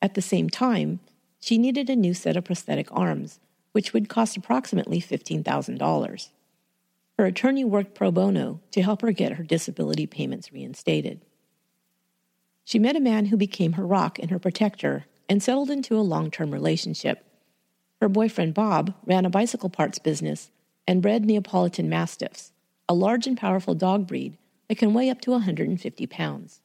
At 0.00 0.14
the 0.14 0.22
same 0.22 0.48
time, 0.48 1.00
she 1.40 1.58
needed 1.58 1.90
a 1.90 1.96
new 1.96 2.14
set 2.14 2.36
of 2.36 2.44
prosthetic 2.44 2.88
arms, 2.92 3.40
which 3.72 3.92
would 3.92 4.08
cost 4.08 4.36
approximately 4.36 5.00
$15,000. 5.00 6.28
Her 7.18 7.26
attorney 7.26 7.64
worked 7.64 7.94
pro 7.94 8.10
bono 8.10 8.60
to 8.70 8.82
help 8.82 9.02
her 9.02 9.12
get 9.12 9.32
her 9.32 9.42
disability 9.42 10.06
payments 10.06 10.52
reinstated. 10.52 11.20
She 12.64 12.78
met 12.78 12.96
a 12.96 13.00
man 13.00 13.26
who 13.26 13.36
became 13.36 13.72
her 13.72 13.86
rock 13.86 14.18
and 14.18 14.30
her 14.30 14.38
protector 14.38 15.06
and 15.28 15.42
settled 15.42 15.70
into 15.70 15.96
a 15.96 16.02
long 16.02 16.30
term 16.30 16.50
relationship. 16.50 17.24
Her 18.00 18.08
boyfriend 18.08 18.54
Bob 18.54 18.94
ran 19.04 19.24
a 19.24 19.30
bicycle 19.30 19.70
parts 19.70 19.98
business 19.98 20.50
and 20.90 21.02
bred 21.02 21.24
Neapolitan 21.24 21.88
Mastiffs, 21.88 22.50
a 22.88 22.94
large 22.94 23.28
and 23.28 23.38
powerful 23.38 23.76
dog 23.76 24.08
breed 24.08 24.36
that 24.66 24.76
can 24.76 24.92
weigh 24.92 25.08
up 25.08 25.20
to 25.20 25.30
150 25.30 26.06
pounds. 26.08 26.60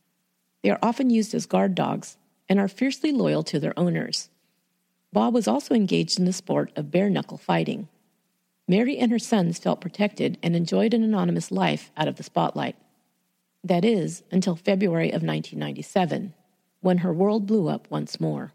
They 0.63 0.71
are 0.71 0.79
often 0.81 1.11
used 1.11 1.35
as 1.35 1.45
guard 1.45 1.75
dogs 1.75 2.17
and 2.49 2.59
are 2.59 2.67
fiercely 2.67 3.11
loyal 3.11 3.43
to 3.43 3.59
their 3.59 3.77
owners. 3.77 4.31
Bob 5.13 5.35
was 5.35 5.47
also 5.47 5.75
engaged 5.75 6.17
in 6.17 6.25
the 6.25 6.33
sport 6.33 6.71
of 6.75 6.89
bare 6.89 7.07
knuckle 7.07 7.37
fighting. 7.37 7.87
Mary 8.67 8.97
and 8.97 9.11
her 9.11 9.19
sons 9.19 9.59
felt 9.59 9.79
protected 9.79 10.39
and 10.41 10.55
enjoyed 10.55 10.95
an 10.95 11.03
anonymous 11.03 11.51
life 11.51 11.91
out 11.95 12.07
of 12.07 12.15
the 12.15 12.23
spotlight. 12.23 12.75
That 13.63 13.85
is, 13.85 14.23
until 14.31 14.55
February 14.55 15.09
of 15.09 15.21
1997, 15.21 16.33
when 16.81 16.97
her 16.97 17.13
world 17.13 17.45
blew 17.45 17.67
up 17.67 17.87
once 17.91 18.19
more. 18.19 18.53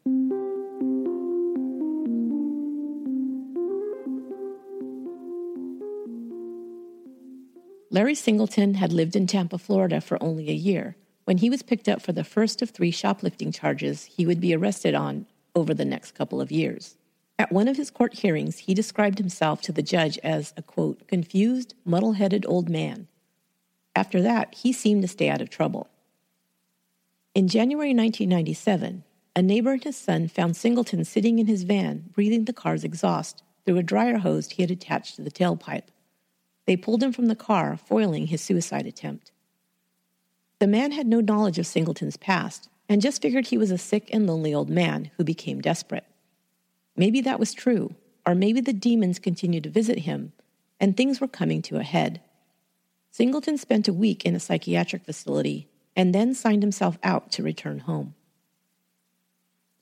Larry 7.92 8.14
Singleton 8.14 8.74
had 8.74 8.92
lived 8.92 9.16
in 9.16 9.26
Tampa, 9.26 9.58
Florida 9.58 10.00
for 10.00 10.22
only 10.22 10.48
a 10.48 10.54
year 10.54 10.96
when 11.24 11.38
he 11.38 11.50
was 11.50 11.62
picked 11.62 11.88
up 11.88 12.00
for 12.00 12.12
the 12.12 12.22
first 12.22 12.62
of 12.62 12.70
three 12.70 12.92
shoplifting 12.92 13.50
charges 13.50 14.04
he 14.04 14.24
would 14.24 14.40
be 14.40 14.54
arrested 14.54 14.94
on 14.94 15.26
over 15.56 15.74
the 15.74 15.84
next 15.84 16.14
couple 16.14 16.40
of 16.40 16.52
years. 16.52 16.96
At 17.36 17.50
one 17.50 17.66
of 17.66 17.76
his 17.76 17.90
court 17.90 18.14
hearings, 18.14 18.58
he 18.58 18.74
described 18.74 19.18
himself 19.18 19.60
to 19.62 19.72
the 19.72 19.82
judge 19.82 20.18
as 20.18 20.54
a 20.56 20.62
quote, 20.62 21.08
confused, 21.08 21.74
muddle 21.84 22.12
headed 22.12 22.46
old 22.46 22.68
man. 22.68 23.08
After 23.96 24.22
that, 24.22 24.54
he 24.54 24.72
seemed 24.72 25.02
to 25.02 25.08
stay 25.08 25.28
out 25.28 25.40
of 25.40 25.50
trouble. 25.50 25.88
In 27.34 27.48
January 27.48 27.90
1997, 27.90 29.02
a 29.34 29.42
neighbor 29.42 29.72
and 29.72 29.82
his 29.82 29.96
son 29.96 30.28
found 30.28 30.56
Singleton 30.56 31.04
sitting 31.04 31.40
in 31.40 31.46
his 31.46 31.64
van, 31.64 32.04
breathing 32.12 32.44
the 32.44 32.52
car's 32.52 32.84
exhaust 32.84 33.42
through 33.64 33.78
a 33.78 33.82
dryer 33.82 34.18
hose 34.18 34.50
he 34.50 34.62
had 34.62 34.70
attached 34.70 35.16
to 35.16 35.22
the 35.22 35.30
tailpipe. 35.30 35.88
They 36.70 36.76
pulled 36.76 37.02
him 37.02 37.10
from 37.10 37.26
the 37.26 37.34
car, 37.34 37.76
foiling 37.76 38.28
his 38.28 38.40
suicide 38.40 38.86
attempt. 38.86 39.32
The 40.60 40.68
man 40.68 40.92
had 40.92 41.08
no 41.08 41.20
knowledge 41.20 41.58
of 41.58 41.66
Singleton's 41.66 42.16
past 42.16 42.68
and 42.88 43.02
just 43.02 43.20
figured 43.20 43.48
he 43.48 43.58
was 43.58 43.72
a 43.72 43.76
sick 43.76 44.08
and 44.12 44.24
lonely 44.24 44.54
old 44.54 44.70
man 44.70 45.10
who 45.16 45.24
became 45.24 45.60
desperate. 45.60 46.04
Maybe 46.94 47.20
that 47.22 47.40
was 47.40 47.54
true, 47.54 47.96
or 48.24 48.36
maybe 48.36 48.60
the 48.60 48.72
demons 48.72 49.18
continued 49.18 49.64
to 49.64 49.68
visit 49.68 49.98
him 49.98 50.32
and 50.78 50.96
things 50.96 51.20
were 51.20 51.26
coming 51.26 51.60
to 51.62 51.78
a 51.78 51.82
head. 51.82 52.20
Singleton 53.10 53.58
spent 53.58 53.88
a 53.88 53.92
week 53.92 54.24
in 54.24 54.36
a 54.36 54.38
psychiatric 54.38 55.04
facility 55.04 55.66
and 55.96 56.14
then 56.14 56.34
signed 56.34 56.62
himself 56.62 56.98
out 57.02 57.32
to 57.32 57.42
return 57.42 57.80
home. 57.80 58.14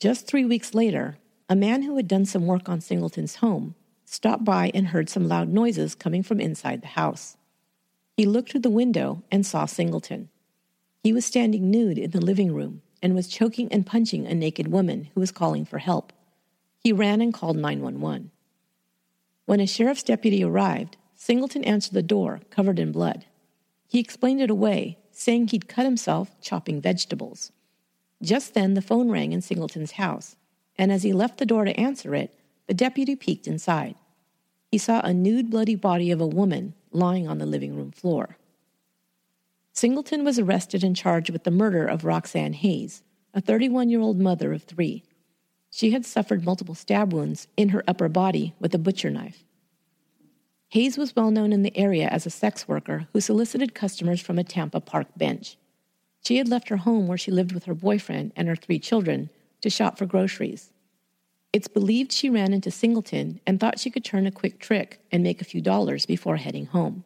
Just 0.01 0.27
three 0.27 0.47
weeks 0.47 0.73
later, 0.73 1.19
a 1.51 1.55
man 1.55 1.83
who 1.83 1.97
had 1.97 2.09
done 2.09 2.25
some 2.25 2.47
work 2.47 2.67
on 2.67 2.81
Singleton's 2.81 3.35
home 3.35 3.75
stopped 4.11 4.45
by 4.45 4.71
and 4.75 4.89
heard 4.89 5.09
some 5.09 5.29
loud 5.29 5.49
noises 5.49 5.95
coming 5.95 6.23
from 6.23 6.41
inside 6.41 6.83
the 6.83 6.89
house. 6.89 7.37
He 8.17 8.25
looked 8.25 8.51
through 8.51 8.63
the 8.63 8.71
window 8.71 9.23
and 9.31 9.45
saw 9.45 9.67
Singleton. 9.67 10.29
He 11.03 11.13
was 11.13 11.25
standing 11.25 11.71
nude 11.71 11.99
in 11.99 12.11
the 12.11 12.21
living 12.21 12.53
room 12.53 12.83
and 13.03 13.15
was 13.15 13.29
choking 13.29 13.71
and 13.71 13.87
punching 13.87 14.27
a 14.27 14.35
naked 14.35 14.69
woman 14.69 15.09
who 15.15 15.21
was 15.21 15.31
calling 15.31 15.65
for 15.65 15.79
help. 15.79 16.13
He 16.81 16.93
ran 16.93 17.21
and 17.21 17.35
called 17.35 17.57
911. 17.57 18.31
When 19.45 19.61
a 19.61 19.67
sheriff's 19.67 20.03
deputy 20.03 20.43
arrived, 20.43 20.97
Singleton 21.15 21.65
answered 21.65 21.95
the 21.95 22.03
door, 22.03 22.41
covered 22.51 22.79
in 22.79 22.93
blood. 22.93 23.27
He 23.87 24.01
explained 24.01 24.41
it 24.41 24.51
away, 24.51 24.99
saying 25.11 25.49
he'd 25.49 25.69
cut 25.69 25.85
himself 25.85 26.41
chopping 26.41 26.81
vegetables. 26.81 27.53
Just 28.23 28.55
then, 28.55 28.75
the 28.75 28.83
phone 28.83 29.11
rang 29.11 29.33
in 29.33 29.43
Singleton's 29.43 29.93
house, 29.93 30.37
and 30.77 30.91
as 30.91 31.03
he 31.03 31.13
left 31.13 31.39
the 31.39 31.47
door 31.47 31.65
to 31.65 31.79
answer 31.79 32.15
it, 32.15 32.38
the 32.69 32.75
deputy 32.75 33.17
peeked 33.17 33.49
inside. 33.49 33.97
He 34.71 34.79
saw 34.79 35.01
a 35.01 35.15
nude, 35.15 35.51
bloody 35.51 35.75
body 35.75 36.11
of 36.11 36.21
a 36.21 36.27
woman 36.27 36.75
lying 36.93 37.27
on 37.27 37.39
the 37.39 37.47
living 37.47 37.75
room 37.75 37.91
floor. 37.91 38.37
Singleton 39.73 40.25
was 40.25 40.39
arrested 40.39 40.85
and 40.85 40.95
charged 40.95 41.31
with 41.31 41.45
the 41.45 41.51
murder 41.51 41.87
of 41.87 42.05
Roxanne 42.05 42.53
Hayes, 42.53 43.03
a 43.33 43.41
31 43.41 43.89
year 43.89 44.01
old 44.01 44.21
mother 44.21 44.53
of 44.53 44.65
three. 44.65 45.03
She 45.71 45.93
had 45.93 46.05
suffered 46.05 46.45
multiple 46.45 46.75
stab 46.75 47.13
wounds 47.13 47.49
in 47.57 47.71
her 47.71 47.85
upper 47.89 48.09
body 48.09 48.55
with 48.61 48.75
a 48.75 48.79
butcher 48.79 49.11
knife. 49.11 49.45
Hayes 50.71 50.99
was 50.99 51.17
well 51.17 51.31
known 51.31 51.53
in 51.53 51.63
the 51.63 51.77
area 51.77 52.09
as 52.09 52.27
a 52.27 52.31
sex 52.31 52.69
worker 52.69 53.09
who 53.13 53.21
solicited 53.21 53.75
customers 53.75 54.21
from 54.21 54.39
a 54.39 54.45
Tampa 54.45 54.81
park 54.81 55.07
bench. 55.17 55.57
She 56.23 56.37
had 56.37 56.49
left 56.49 56.69
her 56.69 56.77
home 56.79 57.07
where 57.07 57.17
she 57.17 57.31
lived 57.31 57.53
with 57.53 57.65
her 57.65 57.75
boyfriend 57.75 58.33
and 58.37 58.49
her 58.49 58.57
three 58.57 58.79
children 58.79 59.31
to 59.63 59.71
shop 59.71 59.97
for 59.97 60.05
groceries. 60.05 60.73
It's 61.53 61.69
believed 61.69 62.13
she 62.13 62.29
ran 62.29 62.53
into 62.53 62.71
Singleton 62.71 63.41
and 63.47 63.59
thought 63.59 63.79
she 63.79 63.91
could 63.91 64.05
turn 64.05 64.27
a 64.27 64.31
quick 64.31 64.61
trick 64.61 65.01
and 65.11 65.23
make 65.23 65.41
a 65.41 65.47
few 65.47 65.61
dollars 65.61 66.05
before 66.05 66.37
heading 66.37 66.67
home. 66.67 67.05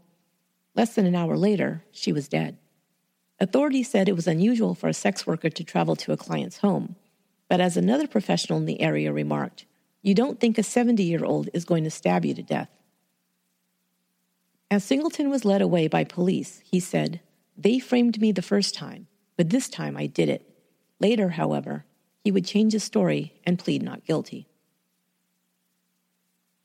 Less 0.75 0.95
than 0.95 1.07
an 1.07 1.15
hour 1.15 1.37
later, 1.37 1.85
she 1.93 2.13
was 2.13 2.29
dead. 2.29 2.59
Authorities 3.39 3.89
said 3.89 4.09
it 4.09 4.17
was 4.17 4.27
unusual 4.27 4.75
for 4.75 4.89
a 4.89 4.95
sex 4.95 5.27
worker 5.27 5.51
to 5.51 5.65
travel 5.65 5.97
to 5.97 6.13
a 6.13 6.17
client's 6.17 6.59
home, 6.59 6.97
but 7.49 7.61
as 7.61 7.77
another 7.77 8.07
professional 8.07 8.59
in 8.59 8.67
the 8.67 8.81
area 8.81 9.13
remarked, 9.13 9.67
you 10.01 10.15
don't 10.15 10.41
think 10.41 10.59
a 10.59 10.63
70 10.63 11.03
year 11.03 11.25
old 11.25 11.49
is 11.55 11.65
going 11.65 11.85
to 11.85 11.91
stab 11.91 12.25
you 12.25 12.35
to 12.35 12.43
death. 12.43 12.69
As 14.71 14.83
Singleton 14.83 15.29
was 15.29 15.45
led 15.45 15.63
away 15.63 15.87
by 15.87 16.03
police, 16.03 16.63
he 16.65 16.81
said, 16.81 17.21
They 17.57 17.79
framed 17.79 18.21
me 18.21 18.33
the 18.33 18.43
first 18.43 18.75
time, 18.75 19.07
but 19.37 19.51
this 19.51 19.69
time 19.69 19.97
I 19.97 20.07
did 20.07 20.29
it. 20.29 20.49
Later, 20.99 21.31
however, 21.31 21.85
he 22.23 22.31
would 22.31 22.45
change 22.45 22.73
his 22.73 22.85
story 22.85 23.41
and 23.45 23.59
plead 23.59 23.83
not 23.83 24.05
guilty. 24.05 24.47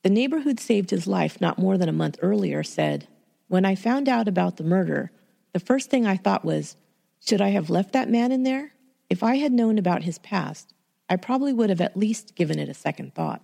The 0.02 0.10
neighbor 0.10 0.40
who'd 0.40 0.60
saved 0.60 0.90
his 0.90 1.06
life 1.06 1.40
not 1.40 1.58
more 1.58 1.76
than 1.76 1.88
a 1.88 1.92
month 1.92 2.18
earlier 2.22 2.62
said, 2.62 3.08
When 3.48 3.64
I 3.64 3.74
found 3.74 4.08
out 4.08 4.28
about 4.28 4.56
the 4.56 4.64
murder, 4.64 5.10
the 5.52 5.60
first 5.60 5.90
thing 5.90 6.06
I 6.06 6.16
thought 6.16 6.44
was, 6.44 6.76
should 7.24 7.40
I 7.40 7.48
have 7.48 7.70
left 7.70 7.92
that 7.92 8.08
man 8.08 8.30
in 8.30 8.44
there? 8.44 8.72
If 9.10 9.22
I 9.22 9.36
had 9.36 9.52
known 9.52 9.78
about 9.78 10.04
his 10.04 10.18
past, 10.18 10.72
I 11.10 11.16
probably 11.16 11.52
would 11.52 11.70
have 11.70 11.80
at 11.80 11.96
least 11.96 12.36
given 12.36 12.58
it 12.58 12.68
a 12.68 12.74
second 12.74 13.14
thought. 13.14 13.42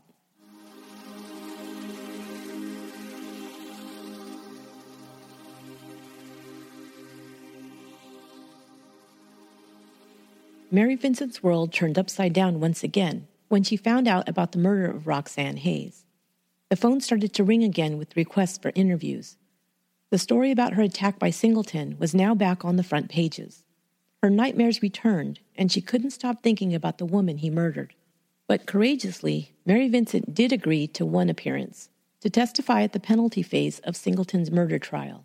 Mary 10.74 10.96
Vincent's 10.96 11.40
world 11.40 11.72
turned 11.72 11.96
upside 11.96 12.32
down 12.32 12.58
once 12.58 12.82
again 12.82 13.28
when 13.46 13.62
she 13.62 13.76
found 13.76 14.08
out 14.08 14.28
about 14.28 14.50
the 14.50 14.58
murder 14.58 14.90
of 14.90 15.06
Roxanne 15.06 15.58
Hayes. 15.58 16.04
The 16.68 16.74
phone 16.74 17.00
started 17.00 17.32
to 17.34 17.44
ring 17.44 17.62
again 17.62 17.96
with 17.96 18.16
requests 18.16 18.58
for 18.58 18.72
interviews. 18.74 19.36
The 20.10 20.18
story 20.18 20.50
about 20.50 20.72
her 20.72 20.82
attack 20.82 21.20
by 21.20 21.30
Singleton 21.30 21.96
was 22.00 22.12
now 22.12 22.34
back 22.34 22.64
on 22.64 22.74
the 22.74 22.82
front 22.82 23.08
pages. 23.08 23.62
Her 24.20 24.28
nightmares 24.28 24.82
returned, 24.82 25.38
and 25.54 25.70
she 25.70 25.80
couldn't 25.80 26.10
stop 26.10 26.42
thinking 26.42 26.74
about 26.74 26.98
the 26.98 27.06
woman 27.06 27.38
he 27.38 27.50
murdered. 27.50 27.94
But 28.48 28.66
courageously, 28.66 29.54
Mary 29.64 29.88
Vincent 29.88 30.34
did 30.34 30.52
agree 30.52 30.88
to 30.88 31.06
one 31.06 31.30
appearance 31.30 31.88
to 32.18 32.28
testify 32.28 32.82
at 32.82 32.92
the 32.92 32.98
penalty 32.98 33.42
phase 33.42 33.78
of 33.84 33.94
Singleton's 33.94 34.50
murder 34.50 34.80
trial. 34.80 35.24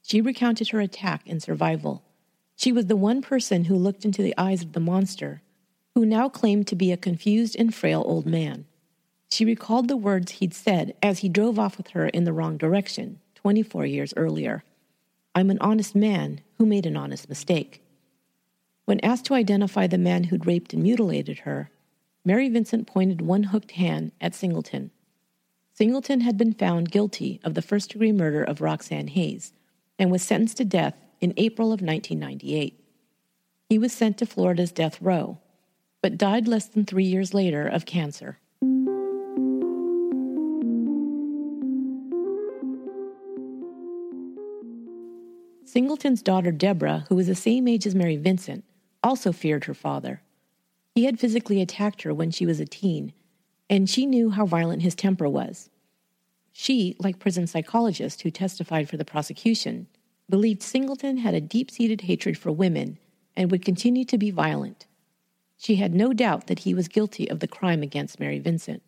She 0.00 0.22
recounted 0.22 0.70
her 0.70 0.80
attack 0.80 1.24
and 1.26 1.42
survival. 1.42 2.04
She 2.58 2.72
was 2.72 2.86
the 2.86 2.96
one 2.96 3.22
person 3.22 3.66
who 3.66 3.76
looked 3.76 4.04
into 4.04 4.20
the 4.20 4.34
eyes 4.36 4.62
of 4.62 4.72
the 4.72 4.80
monster, 4.80 5.42
who 5.94 6.04
now 6.04 6.28
claimed 6.28 6.66
to 6.66 6.74
be 6.74 6.90
a 6.90 6.96
confused 6.96 7.54
and 7.56 7.72
frail 7.72 8.02
old 8.04 8.26
man. 8.26 8.66
She 9.30 9.44
recalled 9.44 9.86
the 9.86 9.96
words 9.96 10.32
he'd 10.32 10.52
said 10.52 10.96
as 11.00 11.20
he 11.20 11.28
drove 11.28 11.56
off 11.56 11.78
with 11.78 11.90
her 11.90 12.08
in 12.08 12.24
the 12.24 12.32
wrong 12.32 12.56
direction 12.56 13.20
24 13.36 13.86
years 13.86 14.12
earlier. 14.16 14.64
I'm 15.36 15.50
an 15.50 15.60
honest 15.60 15.94
man 15.94 16.40
who 16.56 16.66
made 16.66 16.84
an 16.84 16.96
honest 16.96 17.28
mistake. 17.28 17.80
When 18.86 18.98
asked 19.04 19.26
to 19.26 19.34
identify 19.34 19.86
the 19.86 19.96
man 19.96 20.24
who'd 20.24 20.46
raped 20.46 20.72
and 20.72 20.82
mutilated 20.82 21.40
her, 21.40 21.70
Mary 22.24 22.48
Vincent 22.48 22.88
pointed 22.88 23.22
one 23.22 23.44
hooked 23.44 23.72
hand 23.72 24.10
at 24.20 24.34
Singleton. 24.34 24.90
Singleton 25.74 26.22
had 26.22 26.36
been 26.36 26.54
found 26.54 26.90
guilty 26.90 27.38
of 27.44 27.54
the 27.54 27.62
first 27.62 27.90
degree 27.90 28.10
murder 28.10 28.42
of 28.42 28.60
Roxanne 28.60 29.06
Hayes 29.06 29.52
and 29.96 30.10
was 30.10 30.22
sentenced 30.22 30.56
to 30.56 30.64
death 30.64 30.96
in 31.20 31.34
April 31.36 31.68
of 31.68 31.80
1998. 31.80 32.78
He 33.68 33.78
was 33.78 33.92
sent 33.92 34.18
to 34.18 34.26
Florida's 34.26 34.72
death 34.72 35.00
row, 35.00 35.38
but 36.02 36.18
died 36.18 36.48
less 36.48 36.66
than 36.66 36.84
three 36.84 37.04
years 37.04 37.34
later 37.34 37.66
of 37.66 37.84
cancer. 37.84 38.38
Singleton's 45.64 46.22
daughter 46.22 46.50
Deborah, 46.50 47.04
who 47.08 47.16
was 47.16 47.26
the 47.26 47.34
same 47.34 47.68
age 47.68 47.86
as 47.86 47.94
Mary 47.94 48.16
Vincent, 48.16 48.64
also 49.02 49.32
feared 49.32 49.64
her 49.64 49.74
father. 49.74 50.22
He 50.94 51.04
had 51.04 51.20
physically 51.20 51.60
attacked 51.60 52.02
her 52.02 52.14
when 52.14 52.30
she 52.30 52.46
was 52.46 52.58
a 52.58 52.64
teen, 52.64 53.12
and 53.68 53.88
she 53.88 54.06
knew 54.06 54.30
how 54.30 54.46
violent 54.46 54.82
his 54.82 54.94
temper 54.94 55.28
was. 55.28 55.68
She, 56.52 56.96
like 56.98 57.18
prison 57.18 57.46
psychologists 57.46 58.22
who 58.22 58.30
testified 58.30 58.88
for 58.88 58.96
the 58.96 59.04
prosecution, 59.04 59.88
believed 60.28 60.62
Singleton 60.62 61.18
had 61.18 61.34
a 61.34 61.40
deep 61.40 61.70
seated 61.70 62.02
hatred 62.02 62.36
for 62.36 62.52
women 62.52 62.98
and 63.36 63.50
would 63.50 63.64
continue 63.64 64.04
to 64.04 64.18
be 64.18 64.30
violent. 64.30 64.86
She 65.56 65.76
had 65.76 65.94
no 65.94 66.12
doubt 66.12 66.46
that 66.46 66.60
he 66.60 66.74
was 66.74 66.88
guilty 66.88 67.28
of 67.28 67.40
the 67.40 67.48
crime 67.48 67.82
against 67.82 68.20
Mary 68.20 68.38
Vincent. 68.38 68.82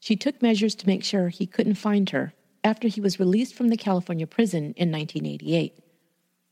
She 0.00 0.16
took 0.16 0.40
measures 0.40 0.74
to 0.76 0.86
make 0.86 1.04
sure 1.04 1.28
he 1.28 1.46
couldn't 1.46 1.74
find 1.74 2.08
her 2.10 2.32
after 2.64 2.88
he 2.88 3.00
was 3.00 3.20
released 3.20 3.54
from 3.54 3.68
the 3.68 3.76
California 3.76 4.26
prison 4.26 4.74
in 4.76 4.90
1988. 4.90 5.78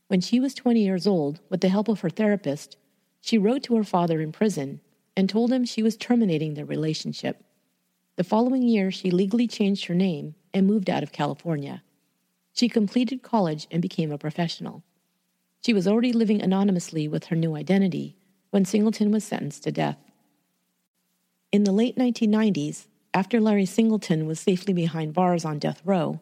When 0.07 0.21
she 0.21 0.39
was 0.39 0.53
20 0.53 0.81
years 0.81 1.05
old, 1.05 1.39
with 1.49 1.61
the 1.61 1.69
help 1.69 1.87
of 1.87 1.99
her 2.01 2.09
therapist, 2.09 2.77
she 3.21 3.37
wrote 3.37 3.63
to 3.63 3.75
her 3.75 3.83
father 3.83 4.21
in 4.21 4.31
prison 4.31 4.81
and 5.15 5.29
told 5.29 5.51
him 5.51 5.65
she 5.65 5.83
was 5.83 5.97
terminating 5.97 6.53
their 6.53 6.65
relationship. 6.65 7.43
The 8.15 8.23
following 8.23 8.63
year, 8.63 8.91
she 8.91 9.11
legally 9.11 9.47
changed 9.47 9.85
her 9.85 9.95
name 9.95 10.35
and 10.53 10.65
moved 10.65 10.89
out 10.89 11.03
of 11.03 11.11
California. 11.11 11.83
She 12.53 12.69
completed 12.69 13.21
college 13.21 13.67
and 13.71 13.81
became 13.81 14.11
a 14.11 14.17
professional. 14.17 14.83
She 15.65 15.73
was 15.73 15.87
already 15.87 16.13
living 16.13 16.41
anonymously 16.41 17.07
with 17.07 17.25
her 17.25 17.35
new 17.35 17.55
identity 17.55 18.15
when 18.49 18.65
Singleton 18.65 19.11
was 19.11 19.23
sentenced 19.23 19.63
to 19.63 19.71
death. 19.71 19.97
In 21.51 21.63
the 21.63 21.71
late 21.71 21.95
1990s, 21.97 22.87
after 23.13 23.39
Larry 23.41 23.65
Singleton 23.65 24.25
was 24.25 24.39
safely 24.39 24.73
behind 24.73 25.13
bars 25.13 25.43
on 25.45 25.59
death 25.59 25.81
row, 25.83 26.19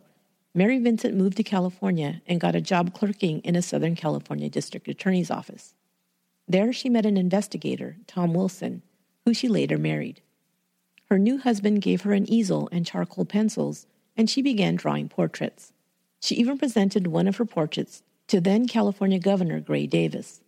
Mary 0.53 0.79
Vincent 0.79 1.15
moved 1.15 1.37
to 1.37 1.43
California 1.43 2.21
and 2.25 2.39
got 2.39 2.55
a 2.55 2.61
job 2.61 2.93
clerking 2.93 3.39
in 3.41 3.55
a 3.55 3.61
Southern 3.61 3.95
California 3.95 4.49
district 4.49 4.87
attorney's 4.87 5.29
office. 5.29 5.75
There 6.47 6.71
she 6.71 6.89
met 6.89 7.05
an 7.05 7.17
investigator, 7.17 7.97
Tom 8.07 8.33
Wilson, 8.33 8.81
who 9.25 9.33
she 9.33 9.47
later 9.47 9.77
married. 9.77 10.21
Her 11.09 11.19
new 11.19 11.37
husband 11.37 11.81
gave 11.81 12.01
her 12.01 12.13
an 12.13 12.29
easel 12.29 12.69
and 12.71 12.85
charcoal 12.85 13.25
pencils, 13.25 13.85
and 14.15 14.29
she 14.29 14.41
began 14.41 14.75
drawing 14.75 15.09
portraits. 15.09 15.73
She 16.19 16.35
even 16.35 16.57
presented 16.57 17.07
one 17.07 17.27
of 17.27 17.37
her 17.37 17.45
portraits 17.45 18.03
to 18.27 18.41
then 18.41 18.67
California 18.67 19.19
Governor 19.19 19.59
Gray 19.59 19.87
Davis. 19.87 20.41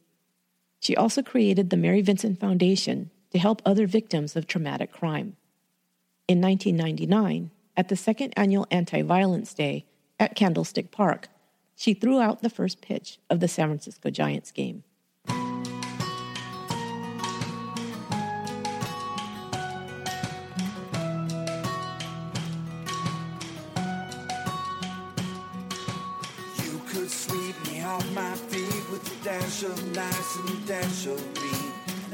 She 0.79 0.95
also 0.95 1.21
created 1.21 1.69
the 1.69 1.77
Mary 1.77 2.01
Vincent 2.01 2.39
Foundation 2.39 3.11
to 3.31 3.39
help 3.39 3.61
other 3.65 3.85
victims 3.87 4.35
of 4.35 4.47
traumatic 4.47 4.91
crime. 4.91 5.35
In 6.27 6.41
1999, 6.41 7.51
at 7.77 7.87
the 7.87 7.95
second 7.95 8.33
annual 8.35 8.67
Anti 8.71 9.01
Violence 9.01 9.53
Day 9.53 9.85
at 10.19 10.35
Candlestick 10.35 10.91
Park, 10.91 11.29
she 11.75 11.93
threw 11.93 12.19
out 12.19 12.41
the 12.41 12.49
first 12.49 12.81
pitch 12.81 13.19
of 13.29 13.39
the 13.39 13.47
San 13.47 13.67
Francisco 13.69 14.09
Giants 14.09 14.51
game. 14.51 14.83
Nice 29.61 30.37
and. 30.37 31.19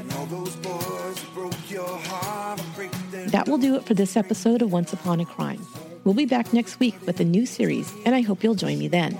And 0.00 0.12
all 0.14 0.26
those 0.26 0.56
boys 0.56 1.24
broke 1.32 1.70
your 1.70 1.86
heart 1.86 2.60
break 2.74 2.90
That 3.26 3.46
will 3.46 3.58
do 3.58 3.76
it 3.76 3.84
for 3.84 3.94
this 3.94 4.16
episode 4.16 4.62
of 4.62 4.72
Once 4.72 4.92
Upon 4.92 5.20
a 5.20 5.24
Crime. 5.24 5.64
We'll 6.02 6.14
be 6.14 6.26
back 6.26 6.52
next 6.52 6.80
week 6.80 6.96
with 7.06 7.20
a 7.20 7.24
new 7.24 7.46
series, 7.46 7.92
and 8.04 8.16
I 8.16 8.22
hope 8.22 8.42
you'll 8.42 8.56
join 8.56 8.80
me 8.80 8.88
then. 8.88 9.16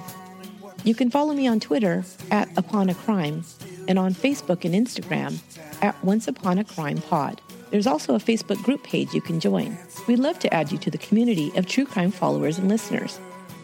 You 0.82 0.92
can 0.94 1.08
follow 1.08 1.34
me 1.34 1.46
on 1.46 1.60
Twitter 1.60 2.04
at 2.32 2.48
Upon 2.58 2.88
a 2.88 2.94
Crime 2.94 3.44
and 3.86 3.96
on 3.96 4.12
Facebook 4.12 4.64
and 4.64 4.74
Instagram 4.74 5.38
at 5.80 6.02
Once 6.04 6.26
Upon 6.26 6.58
a 6.58 6.64
Crime 6.64 6.98
Pod. 6.98 7.40
There's 7.70 7.86
also 7.86 8.16
a 8.16 8.18
Facebook 8.18 8.60
group 8.64 8.82
page 8.82 9.14
you 9.14 9.20
can 9.20 9.38
join. 9.38 9.78
We'd 10.08 10.18
love 10.18 10.40
to 10.40 10.52
add 10.52 10.72
you 10.72 10.78
to 10.78 10.90
the 10.90 10.98
community 10.98 11.52
of 11.56 11.66
true 11.66 11.86
crime 11.86 12.10
followers 12.10 12.58
and 12.58 12.68
listeners. 12.68 13.20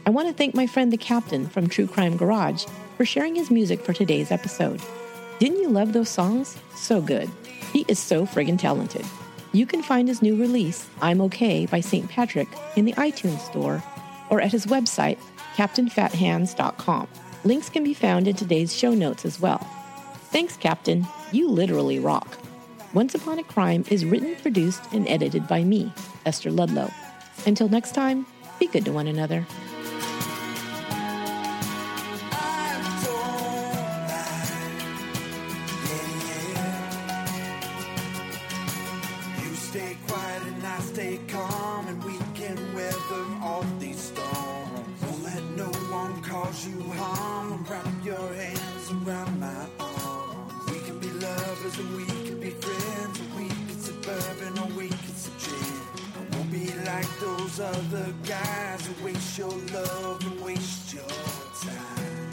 I 0.07 0.11
want 0.11 0.29
to 0.29 0.35
thank 0.35 0.55
my 0.55 0.67
friend 0.67 0.93
the 0.93 0.97
Captain 0.97 1.49
from 1.49 1.69
True 1.69 1.87
Crime 1.87 2.17
Garage 2.17 2.65
for 2.97 3.05
sharing 3.05 3.35
his 3.35 3.51
music 3.51 3.81
for 3.81 3.93
today's 3.93 4.31
episode. 4.31 4.81
Didn't 5.39 5.61
you 5.61 5.69
love 5.69 5.93
those 5.93 6.09
songs? 6.09 6.57
So 6.75 7.01
good. 7.01 7.31
He 7.73 7.85
is 7.89 7.99
so 7.99 8.27
friggin' 8.27 8.59
talented. 8.59 9.05
You 9.53 9.67
can 9.67 9.83
find 9.83 10.09
his 10.09 10.23
new 10.23 10.37
release, 10.37 10.89
I'm 11.01 11.21
Okay 11.21 11.67
by 11.67 11.81
St. 11.81 12.09
Patrick, 12.09 12.49
in 12.77 12.85
the 12.85 12.95
iTunes 12.95 13.41
Store 13.41 13.83
or 14.31 14.41
at 14.41 14.53
his 14.53 14.67
website, 14.67 15.19
CaptainFatHands.com. 15.57 17.09
Links 17.45 17.69
can 17.69 17.85
be 17.85 17.93
found 17.93 18.29
in 18.29 18.37
today's 18.37 18.75
show 18.75 18.95
notes 18.95 19.25
as 19.25 19.41
well. 19.41 19.59
Thanks, 20.31 20.57
Captain. 20.57 21.07
You 21.33 21.49
literally 21.49 21.99
rock. 21.99 22.39
Once 22.95 23.15
Upon 23.15 23.39
a 23.39 23.45
Crime 23.45 23.85
is 23.91 24.05
written, 24.05 24.37
produced, 24.37 24.83
and 24.93 25.09
edited 25.09 25.49
by 25.49 25.65
me, 25.65 25.93
Esther 26.25 26.51
Ludlow. 26.51 26.91
Until 27.47 27.69
next 27.69 27.95
time, 27.95 28.27
be 28.59 28.67
good 28.69 28.85
to 28.85 28.93
one 28.93 29.07
another. 29.07 29.47
Other 57.63 58.13
guys 58.27 58.87
who 58.87 59.05
waste 59.05 59.39
your 59.39 59.51
love 59.73 60.25
and 60.27 60.41
waste 60.45 60.95
your 60.95 61.05
time. 61.05 62.31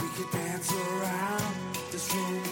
We 0.00 0.08
could 0.16 0.30
dance 0.32 0.72
around 0.72 1.54
this 1.90 2.14
room 2.14 2.51